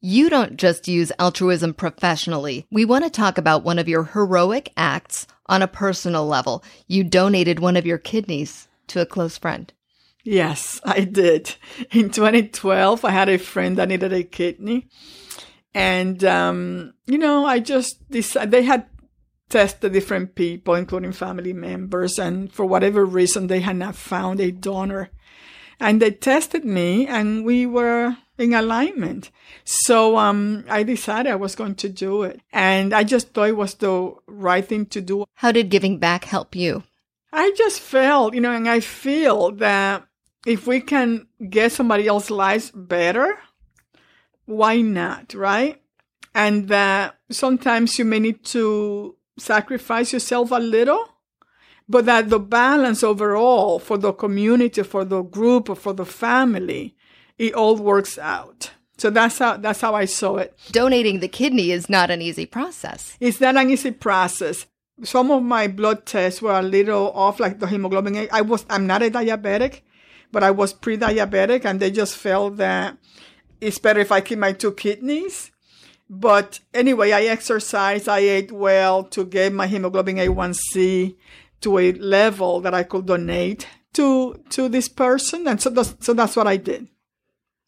You 0.00 0.28
don't 0.28 0.56
just 0.56 0.88
use 0.88 1.12
altruism 1.18 1.74
professionally. 1.74 2.66
We 2.70 2.84
want 2.84 3.04
to 3.04 3.10
talk 3.10 3.38
about 3.38 3.62
one 3.62 3.78
of 3.78 3.88
your 3.88 4.04
heroic 4.04 4.72
acts 4.76 5.26
on 5.46 5.62
a 5.62 5.68
personal 5.68 6.26
level. 6.26 6.64
You 6.88 7.04
donated 7.04 7.60
one 7.60 7.76
of 7.76 7.86
your 7.86 7.98
kidneys 7.98 8.68
to 8.88 9.00
a 9.00 9.06
close 9.06 9.38
friend. 9.38 9.72
Yes, 10.24 10.80
I 10.84 11.00
did. 11.00 11.56
In 11.90 12.10
2012, 12.10 13.04
I 13.04 13.10
had 13.10 13.28
a 13.28 13.38
friend 13.38 13.76
that 13.76 13.88
needed 13.88 14.12
a 14.12 14.22
kidney. 14.22 14.88
And, 15.74 16.22
um, 16.24 16.94
you 17.06 17.18
know, 17.18 17.44
I 17.44 17.58
just 17.58 18.08
decided, 18.10 18.50
they 18.50 18.62
had 18.62 18.86
tested 19.48 19.92
different 19.92 20.34
people, 20.34 20.74
including 20.74 21.12
family 21.12 21.52
members. 21.52 22.18
And 22.18 22.52
for 22.52 22.64
whatever 22.64 23.04
reason, 23.04 23.46
they 23.48 23.60
had 23.60 23.76
not 23.76 23.96
found 23.96 24.40
a 24.40 24.52
donor. 24.52 25.10
And 25.80 26.00
they 26.00 26.12
tested 26.12 26.64
me 26.64 27.08
and 27.08 27.44
we 27.44 27.66
were 27.66 28.16
in 28.38 28.54
alignment. 28.54 29.30
So, 29.64 30.16
um, 30.16 30.64
I 30.68 30.84
decided 30.84 31.32
I 31.32 31.36
was 31.36 31.56
going 31.56 31.74
to 31.76 31.88
do 31.88 32.22
it. 32.22 32.40
And 32.52 32.94
I 32.94 33.02
just 33.02 33.34
thought 33.34 33.48
it 33.48 33.56
was 33.56 33.74
the 33.74 34.14
right 34.26 34.64
thing 34.64 34.86
to 34.86 35.00
do. 35.00 35.24
How 35.34 35.50
did 35.50 35.70
giving 35.70 35.98
back 35.98 36.24
help 36.24 36.54
you? 36.54 36.84
I 37.32 37.52
just 37.56 37.80
felt, 37.80 38.34
you 38.34 38.40
know, 38.40 38.52
and 38.52 38.68
I 38.68 38.80
feel 38.80 39.52
that 39.52 40.06
if 40.46 40.66
we 40.66 40.80
can 40.80 41.26
get 41.48 41.72
somebody 41.72 42.06
else's 42.06 42.30
lives 42.30 42.70
better, 42.74 43.38
why 44.44 44.80
not, 44.80 45.34
right? 45.34 45.80
And 46.34 46.68
that 46.68 47.16
sometimes 47.30 47.98
you 47.98 48.04
may 48.04 48.18
need 48.18 48.44
to 48.46 49.16
sacrifice 49.38 50.12
yourself 50.12 50.50
a 50.50 50.56
little, 50.56 51.08
but 51.88 52.06
that 52.06 52.30
the 52.30 52.40
balance 52.40 53.02
overall 53.02 53.78
for 53.78 53.98
the 53.98 54.12
community, 54.12 54.82
for 54.82 55.04
the 55.04 55.22
group, 55.22 55.68
or 55.68 55.76
for 55.76 55.92
the 55.92 56.06
family, 56.06 56.96
it 57.38 57.54
all 57.54 57.76
works 57.76 58.18
out. 58.18 58.70
So 58.98 59.10
that's 59.10 59.38
how 59.38 59.56
that's 59.56 59.80
how 59.80 59.94
I 59.94 60.04
saw 60.04 60.36
it. 60.36 60.56
Donating 60.70 61.20
the 61.20 61.28
kidney 61.28 61.70
is 61.70 61.88
not 61.88 62.10
an 62.10 62.22
easy 62.22 62.46
process. 62.46 63.16
It's 63.20 63.40
not 63.40 63.56
an 63.56 63.70
easy 63.70 63.90
process. 63.90 64.66
Some 65.02 65.30
of 65.30 65.42
my 65.42 65.66
blood 65.66 66.06
tests 66.06 66.40
were 66.40 66.58
a 66.58 66.62
little 66.62 67.10
off, 67.12 67.40
like 67.40 67.58
the 67.58 67.66
hemoglobin 67.66 68.28
I 68.30 68.42
was 68.42 68.64
I'm 68.70 68.86
not 68.86 69.02
a 69.02 69.10
diabetic, 69.10 69.80
but 70.32 70.42
I 70.42 70.50
was 70.50 70.72
pre-diabetic 70.72 71.64
and 71.64 71.78
they 71.78 71.90
just 71.90 72.16
felt 72.16 72.56
that 72.56 72.96
it's 73.60 73.78
better 73.78 74.00
if 74.00 74.10
I 74.10 74.20
keep 74.20 74.38
my 74.38 74.52
two 74.52 74.72
kidneys. 74.72 75.50
But 76.10 76.60
anyway, 76.74 77.12
I 77.12 77.22
exercised, 77.22 78.08
I 78.08 78.18
ate 78.18 78.52
well 78.52 79.04
to 79.04 79.24
get 79.24 79.52
my 79.52 79.66
hemoglobin 79.66 80.16
A1C 80.16 81.16
to 81.60 81.78
a 81.78 81.92
level 81.92 82.60
that 82.60 82.74
I 82.74 82.82
could 82.82 83.06
donate 83.06 83.66
to 83.94 84.42
to 84.50 84.68
this 84.68 84.88
person, 84.88 85.46
and 85.46 85.60
so 85.60 85.70
that's, 85.70 85.94
so 86.00 86.12
that's 86.12 86.36
what 86.36 86.46
I 86.46 86.56
did. 86.56 86.88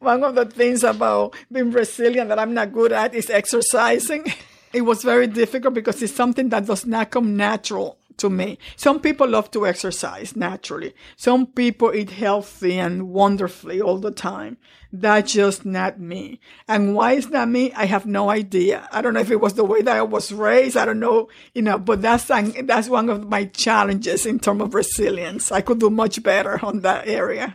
One 0.01 0.25
of 0.25 0.35
the 0.35 0.45
things 0.45 0.85
about 0.85 1.35
being 1.51 1.71
resilient 1.71 2.29
that 2.29 2.39
I'm 2.39 2.55
not 2.55 2.73
good 2.73 2.93
at 2.93 3.15
is 3.15 3.31
exercising. 3.31 4.25
it 4.73 4.83
was 4.83 5.03
very 5.03 5.27
difficult 5.27 5.75
because 5.75 6.03
it's 6.03 6.13
something 6.13 6.49
that 6.51 6.67
does 6.67 6.85
not 6.85 7.11
come 7.11 7.37
natural 7.37 7.99
to 8.25 8.31
me. 8.31 8.59
Some 8.75 9.01
people 9.01 9.29
love 9.29 9.51
to 9.51 9.67
exercise 9.67 10.35
naturally. 10.35 10.95
Some 11.15 11.47
people 11.47 11.95
eat 11.95 12.11
healthy 12.11 12.79
and 12.79 13.11
wonderfully 13.11 13.83
all 13.83 13.99
the 13.99 14.11
time. 14.11 14.57
That's 14.91 15.33
just 15.33 15.67
not 15.67 16.01
me. 16.01 16.41
And 16.67 16.95
why 16.95 17.13
is 17.13 17.29
that 17.29 17.49
me? 17.49 17.73
I 17.73 17.85
have 17.85 18.07
no 18.07 18.31
idea. 18.31 18.89
I 18.91 19.03
don't 19.03 19.13
know 19.13 19.21
if 19.21 19.31
it 19.31 19.43
was 19.43 19.55
the 19.55 19.65
way 19.65 19.83
that 19.83 19.97
I 19.97 20.03
was 20.03 20.33
raised. 20.33 20.77
I 20.77 20.87
don't 20.87 21.01
know, 21.01 21.29
you 21.53 21.61
know, 21.61 21.79
but 21.79 22.01
that's, 22.01 22.25
that's 22.25 22.89
one 22.89 23.11
of 23.11 23.29
my 23.29 23.45
challenges 23.47 24.25
in 24.25 24.39
terms 24.39 24.63
of 24.63 24.75
resilience. 24.75 25.53
I 25.53 25.61
could 25.61 25.81
do 25.81 25.91
much 25.91 26.23
better 26.23 26.65
on 26.65 26.81
that 26.81 27.07
area. 27.07 27.53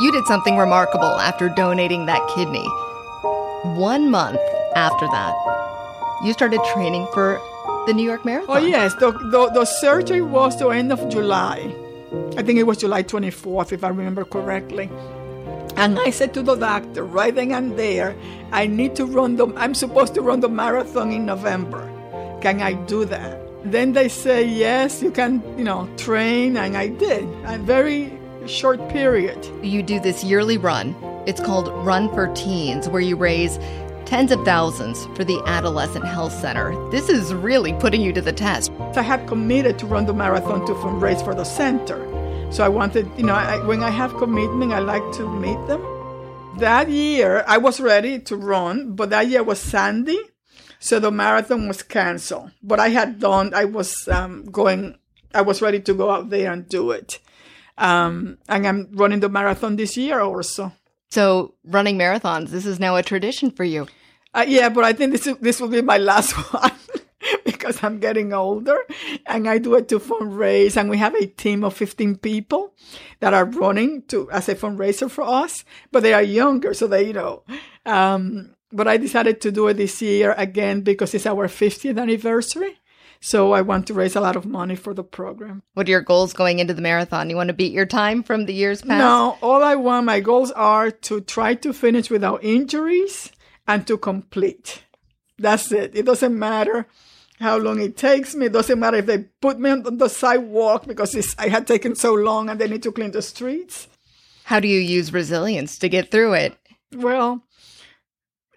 You 0.00 0.10
did 0.10 0.26
something 0.26 0.56
remarkable 0.56 1.04
after 1.04 1.48
donating 1.48 2.06
that 2.06 2.26
kidney. 2.34 2.66
One 3.78 4.10
month 4.10 4.40
after 4.74 5.06
that, 5.06 5.34
you 6.24 6.32
started 6.32 6.60
training 6.72 7.06
for 7.12 7.40
the 7.86 7.94
New 7.94 8.04
York 8.04 8.24
Marathon. 8.24 8.56
Oh, 8.56 8.66
yes. 8.66 8.94
The, 8.94 9.12
the, 9.12 9.50
the 9.54 9.64
surgery 9.64 10.22
was 10.22 10.58
the 10.58 10.68
end 10.68 10.92
of 10.92 11.08
July. 11.08 11.74
I 12.36 12.42
think 12.42 12.58
it 12.58 12.64
was 12.64 12.78
July 12.78 13.02
24th, 13.02 13.72
if 13.72 13.82
I 13.84 13.88
remember 13.88 14.24
correctly. 14.24 14.90
And 15.76 15.98
I 15.98 16.10
said 16.10 16.32
to 16.34 16.42
the 16.42 16.54
doctor 16.54 17.04
right 17.04 17.34
then 17.34 17.52
and 17.52 17.78
there, 17.78 18.16
I 18.50 18.66
need 18.66 18.96
to 18.96 19.04
run 19.04 19.36
the, 19.36 19.48
I'm 19.56 19.74
supposed 19.74 20.14
to 20.14 20.22
run 20.22 20.40
the 20.40 20.48
marathon 20.48 21.12
in 21.12 21.26
November. 21.26 21.82
Can 22.40 22.62
I 22.62 22.72
do 22.72 23.04
that? 23.06 23.40
Then 23.64 23.92
they 23.92 24.08
say, 24.08 24.44
yes, 24.44 25.02
you 25.02 25.10
can, 25.10 25.42
you 25.58 25.64
know, 25.64 25.88
train. 25.96 26.56
And 26.56 26.76
I 26.76 26.88
did. 26.88 27.24
A 27.44 27.58
very 27.58 28.18
short 28.46 28.88
period. 28.88 29.38
You 29.62 29.82
do 29.82 30.00
this 30.00 30.24
yearly 30.24 30.56
run. 30.56 30.94
It's 31.26 31.40
called 31.40 31.68
Run 31.84 32.08
for 32.14 32.28
Teens, 32.34 32.88
where 32.88 33.02
you 33.02 33.16
raise 33.16 33.58
tens 34.06 34.30
of 34.30 34.44
thousands 34.44 35.06
for 35.16 35.24
the 35.24 35.42
Adolescent 35.46 36.06
Health 36.06 36.32
Center. 36.32 36.72
This 36.90 37.08
is 37.08 37.34
really 37.34 37.72
putting 37.72 38.00
you 38.00 38.12
to 38.12 38.22
the 38.22 38.32
test. 38.32 38.70
I 38.94 39.02
had 39.02 39.26
committed 39.26 39.80
to 39.80 39.86
run 39.86 40.06
the 40.06 40.14
marathon 40.14 40.64
to 40.66 40.74
fundraise 40.74 41.22
for 41.24 41.34
the 41.34 41.42
center. 41.42 42.00
So 42.52 42.64
I 42.64 42.68
wanted, 42.68 43.10
you 43.18 43.24
know, 43.24 43.34
I, 43.34 43.58
when 43.66 43.82
I 43.82 43.90
have 43.90 44.16
commitment, 44.16 44.72
I 44.72 44.78
like 44.78 45.02
to 45.14 45.28
meet 45.28 45.58
them. 45.66 45.82
That 46.58 46.88
year, 46.88 47.44
I 47.48 47.58
was 47.58 47.80
ready 47.80 48.20
to 48.20 48.36
run, 48.36 48.94
but 48.94 49.10
that 49.10 49.26
year 49.26 49.42
was 49.42 49.60
Sandy, 49.60 50.18
so 50.78 51.00
the 51.00 51.10
marathon 51.10 51.66
was 51.66 51.82
canceled. 51.82 52.52
But 52.62 52.78
I 52.78 52.90
had 52.90 53.18
done, 53.18 53.52
I 53.54 53.64
was 53.64 54.06
um, 54.06 54.44
going, 54.44 54.98
I 55.34 55.42
was 55.42 55.60
ready 55.60 55.80
to 55.80 55.94
go 55.94 56.10
out 56.12 56.30
there 56.30 56.52
and 56.52 56.68
do 56.68 56.92
it. 56.92 57.18
Um, 57.76 58.38
and 58.48 58.66
I'm 58.66 58.88
running 58.92 59.20
the 59.20 59.28
marathon 59.28 59.74
this 59.74 59.96
year 59.96 60.20
also. 60.20 60.72
So 61.10 61.54
running 61.64 61.98
marathons, 61.98 62.50
this 62.50 62.66
is 62.66 62.80
now 62.80 62.96
a 62.96 63.02
tradition 63.02 63.50
for 63.50 63.64
you. 63.64 63.86
Uh, 64.34 64.44
yeah, 64.46 64.68
but 64.68 64.84
I 64.84 64.92
think 64.92 65.12
this 65.12 65.26
is, 65.26 65.36
this 65.38 65.60
will 65.60 65.68
be 65.68 65.80
my 65.80 65.98
last 65.98 66.32
one 66.52 66.72
because 67.44 67.82
I'm 67.82 67.98
getting 67.98 68.32
older 68.32 68.78
and 69.26 69.48
I 69.48 69.58
do 69.58 69.74
it 69.74 69.88
to 69.88 69.98
fundraise. 69.98 70.76
And 70.76 70.90
we 70.90 70.98
have 70.98 71.14
a 71.14 71.26
team 71.26 71.64
of 71.64 71.74
15 71.74 72.16
people 72.16 72.74
that 73.20 73.34
are 73.34 73.44
running 73.44 74.02
to 74.08 74.30
as 74.30 74.48
a 74.48 74.54
fundraiser 74.54 75.10
for 75.10 75.22
us, 75.22 75.64
but 75.92 76.02
they 76.02 76.12
are 76.12 76.22
younger. 76.22 76.74
So 76.74 76.86
they, 76.86 77.06
you 77.06 77.12
know, 77.12 77.42
um, 77.84 78.54
but 78.72 78.88
I 78.88 78.96
decided 78.96 79.40
to 79.42 79.52
do 79.52 79.68
it 79.68 79.74
this 79.74 80.02
year 80.02 80.34
again 80.36 80.82
because 80.82 81.14
it's 81.14 81.26
our 81.26 81.48
50th 81.48 81.98
anniversary. 81.98 82.75
So 83.20 83.52
I 83.52 83.62
want 83.62 83.86
to 83.86 83.94
raise 83.94 84.14
a 84.14 84.20
lot 84.20 84.36
of 84.36 84.46
money 84.46 84.76
for 84.76 84.94
the 84.94 85.04
program. 85.04 85.62
What 85.74 85.88
are 85.88 85.90
your 85.90 86.00
goals 86.00 86.32
going 86.32 86.58
into 86.58 86.74
the 86.74 86.82
marathon? 86.82 87.30
You 87.30 87.36
want 87.36 87.48
to 87.48 87.54
beat 87.54 87.72
your 87.72 87.86
time 87.86 88.22
from 88.22 88.46
the 88.46 88.54
years 88.54 88.82
past? 88.82 88.98
No, 88.98 89.38
all 89.42 89.62
I 89.62 89.74
want, 89.74 90.06
my 90.06 90.20
goals 90.20 90.52
are 90.52 90.90
to 90.90 91.20
try 91.20 91.54
to 91.54 91.72
finish 91.72 92.10
without 92.10 92.44
injuries 92.44 93.32
and 93.66 93.86
to 93.86 93.98
complete. 93.98 94.82
That's 95.38 95.72
it. 95.72 95.96
It 95.96 96.06
doesn't 96.06 96.38
matter 96.38 96.86
how 97.40 97.58
long 97.58 97.80
it 97.80 97.96
takes 97.96 98.34
me. 98.34 98.46
It 98.46 98.52
doesn't 98.52 98.78
matter 98.78 98.98
if 98.98 99.06
they 99.06 99.18
put 99.40 99.58
me 99.58 99.70
on 99.70 99.98
the 99.98 100.08
sidewalk 100.08 100.86
because 100.86 101.34
I 101.38 101.48
had 101.48 101.66
taken 101.66 101.94
so 101.94 102.14
long 102.14 102.48
and 102.48 102.60
they 102.60 102.68
need 102.68 102.82
to 102.84 102.92
clean 102.92 103.10
the 103.10 103.22
streets. 103.22 103.88
How 104.44 104.60
do 104.60 104.68
you 104.68 104.78
use 104.78 105.12
resilience 105.12 105.78
to 105.78 105.88
get 105.88 106.10
through 106.10 106.34
it? 106.34 106.56
Well, 106.94 107.42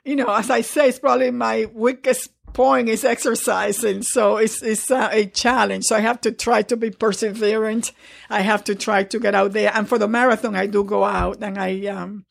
you 0.06 0.16
know, 0.16 0.34
as 0.34 0.50
I 0.50 0.62
say, 0.62 0.90
it's 0.90 1.00
probably 1.00 1.32
my 1.32 1.68
weakest 1.74 2.30
point 2.54 2.90
is 2.90 3.04
exercising. 3.04 4.02
So 4.02 4.38
it's, 4.38 4.62
it's 4.62 4.90
uh, 4.92 5.10
a 5.12 5.26
challenge. 5.26 5.86
So 5.86 5.96
I 5.96 6.00
have 6.00 6.22
to 6.22 6.32
try 6.32 6.62
to 6.64 6.78
be 6.78 6.90
perseverant. 6.90 7.92
I 8.30 8.42
have 8.42 8.64
to 8.66 8.76
try 8.76 9.04
to 9.04 9.20
get 9.20 9.36
out 9.36 9.54
there. 9.54 9.72
And 9.74 9.88
for 9.88 9.98
the 9.98 10.08
marathon, 10.08 10.56
I 10.56 10.68
do 10.68 10.84
go 10.84 11.04
out 11.04 11.42
and 11.42 11.58
I, 11.58 11.86
um, 11.88 12.26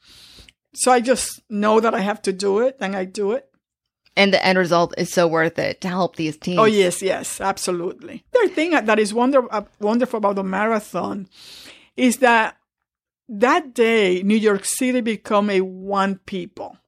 so 0.74 0.92
I 0.92 1.00
just 1.00 1.40
know 1.48 1.80
that 1.80 1.94
I 1.94 2.00
have 2.00 2.22
to 2.22 2.32
do 2.32 2.60
it 2.60 2.76
and 2.80 2.94
I 2.94 3.04
do 3.04 3.32
it. 3.32 3.46
And 4.16 4.34
the 4.34 4.44
end 4.44 4.58
result 4.58 4.94
is 4.98 5.12
so 5.12 5.28
worth 5.28 5.58
it 5.58 5.80
to 5.82 5.88
help 5.88 6.16
these 6.16 6.36
teams. 6.36 6.58
Oh, 6.58 6.64
yes, 6.64 7.02
yes, 7.02 7.40
absolutely. 7.40 8.24
The 8.32 8.48
thing 8.48 8.72
that 8.72 8.98
is 8.98 9.14
wonder, 9.14 9.42
uh, 9.54 9.62
wonderful 9.78 10.18
about 10.18 10.34
the 10.34 10.42
marathon 10.42 11.28
is 11.96 12.16
that 12.18 12.56
that 13.28 13.74
day, 13.74 14.22
New 14.22 14.36
York 14.36 14.64
City 14.64 15.00
become 15.00 15.50
a 15.50 15.60
one 15.60 16.18
people. 16.26 16.78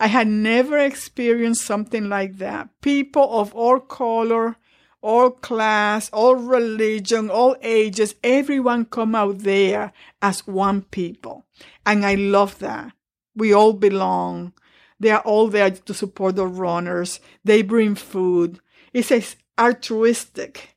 I 0.00 0.08
had 0.08 0.26
never 0.26 0.78
experienced 0.78 1.64
something 1.64 2.08
like 2.08 2.38
that. 2.38 2.68
People 2.80 3.40
of 3.40 3.54
all 3.54 3.80
color, 3.80 4.56
all 5.00 5.30
class, 5.30 6.08
all 6.10 6.34
religion, 6.34 7.30
all 7.30 7.56
ages, 7.62 8.14
everyone 8.24 8.86
come 8.86 9.14
out 9.14 9.40
there 9.40 9.92
as 10.22 10.46
one 10.46 10.82
people. 10.82 11.44
And 11.84 12.04
I 12.04 12.14
love 12.14 12.58
that. 12.60 12.92
We 13.36 13.52
all 13.52 13.72
belong. 13.72 14.52
They 14.98 15.10
are 15.10 15.20
all 15.20 15.48
there 15.48 15.70
to 15.70 15.94
support 15.94 16.36
the 16.36 16.46
runners. 16.46 17.20
They 17.44 17.62
bring 17.62 17.94
food. 17.94 18.60
It's 18.92 19.10
a 19.12 19.22
altruistic 19.58 20.76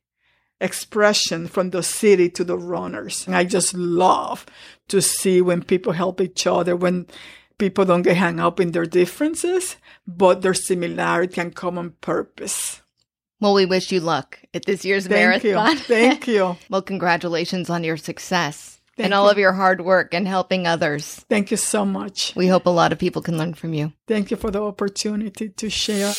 expression 0.60 1.46
from 1.46 1.70
the 1.70 1.82
city 1.82 2.28
to 2.30 2.44
the 2.44 2.58
runners. 2.58 3.26
And 3.26 3.36
I 3.36 3.44
just 3.44 3.74
love 3.74 4.44
to 4.88 5.00
see 5.00 5.40
when 5.40 5.62
people 5.62 5.92
help 5.92 6.20
each 6.20 6.46
other, 6.46 6.76
when 6.76 7.06
people 7.58 7.84
don't 7.84 8.02
get 8.02 8.16
hung 8.16 8.40
up 8.40 8.60
in 8.60 8.72
their 8.72 8.86
differences, 8.86 9.76
but 10.06 10.42
their 10.42 10.54
similarity 10.54 11.40
and 11.40 11.54
common 11.54 11.92
purpose. 12.00 12.82
Well, 13.40 13.54
we 13.54 13.66
wish 13.66 13.92
you 13.92 14.00
luck 14.00 14.40
at 14.54 14.64
this 14.64 14.84
year's 14.84 15.06
Thank 15.06 15.44
marathon. 15.44 15.76
You. 15.76 15.78
Thank 15.78 16.26
you. 16.34 16.56
well, 16.70 16.82
congratulations 16.82 17.70
on 17.70 17.84
your 17.84 17.96
success 17.96 18.80
Thank 18.96 19.04
and 19.06 19.14
all 19.14 19.30
of 19.30 19.38
your 19.38 19.52
hard 19.52 19.80
work 19.80 20.12
and 20.12 20.26
helping 20.26 20.66
others. 20.66 21.24
Thank 21.28 21.52
you 21.52 21.56
so 21.56 21.84
much. 21.84 22.34
We 22.34 22.48
hope 22.48 22.66
a 22.66 22.70
lot 22.70 22.92
of 22.92 22.98
people 22.98 23.22
can 23.22 23.38
learn 23.38 23.54
from 23.54 23.74
you. 23.74 23.92
Thank 24.08 24.32
you 24.32 24.36
for 24.36 24.50
the 24.50 24.62
opportunity 24.62 25.50
to 25.50 25.70
share. 25.70 26.14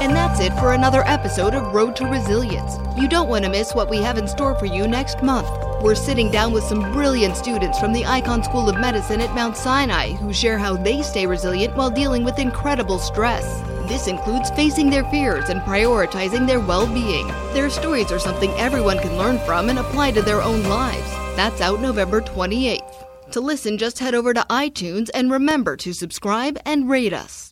And 0.00 0.14
that's 0.16 0.40
it 0.40 0.52
for 0.54 0.72
another 0.72 1.02
episode 1.06 1.54
of 1.54 1.74
Road 1.74 1.96
to 1.96 2.06
Resilience. 2.06 2.76
You 2.96 3.08
don't 3.08 3.28
want 3.28 3.44
to 3.44 3.50
miss 3.50 3.74
what 3.74 3.90
we 3.90 3.98
have 3.98 4.18
in 4.18 4.28
store 4.28 4.56
for 4.56 4.66
you 4.66 4.86
next 4.86 5.22
month. 5.22 5.48
We're 5.82 5.96
sitting 5.96 6.30
down 6.30 6.52
with 6.52 6.62
some 6.62 6.92
brilliant 6.92 7.36
students 7.36 7.76
from 7.76 7.92
the 7.92 8.04
Icahn 8.04 8.44
School 8.44 8.68
of 8.68 8.78
Medicine 8.78 9.20
at 9.20 9.34
Mount 9.34 9.56
Sinai 9.56 10.12
who 10.12 10.32
share 10.32 10.56
how 10.56 10.76
they 10.76 11.02
stay 11.02 11.26
resilient 11.26 11.74
while 11.74 11.90
dealing 11.90 12.22
with 12.22 12.38
incredible 12.38 13.00
stress. 13.00 13.44
This 13.88 14.06
includes 14.06 14.50
facing 14.50 14.90
their 14.90 15.02
fears 15.10 15.48
and 15.48 15.60
prioritizing 15.62 16.46
their 16.46 16.60
well 16.60 16.86
being. 16.86 17.26
Their 17.52 17.68
stories 17.68 18.12
are 18.12 18.20
something 18.20 18.52
everyone 18.52 19.00
can 19.00 19.18
learn 19.18 19.40
from 19.40 19.70
and 19.70 19.80
apply 19.80 20.12
to 20.12 20.22
their 20.22 20.40
own 20.40 20.62
lives. 20.68 21.10
That's 21.34 21.60
out 21.60 21.80
November 21.80 22.20
28th. 22.20 23.32
To 23.32 23.40
listen, 23.40 23.76
just 23.76 23.98
head 23.98 24.14
over 24.14 24.32
to 24.32 24.46
iTunes 24.48 25.10
and 25.12 25.32
remember 25.32 25.76
to 25.78 25.92
subscribe 25.92 26.60
and 26.64 26.88
rate 26.88 27.12
us. 27.12 27.50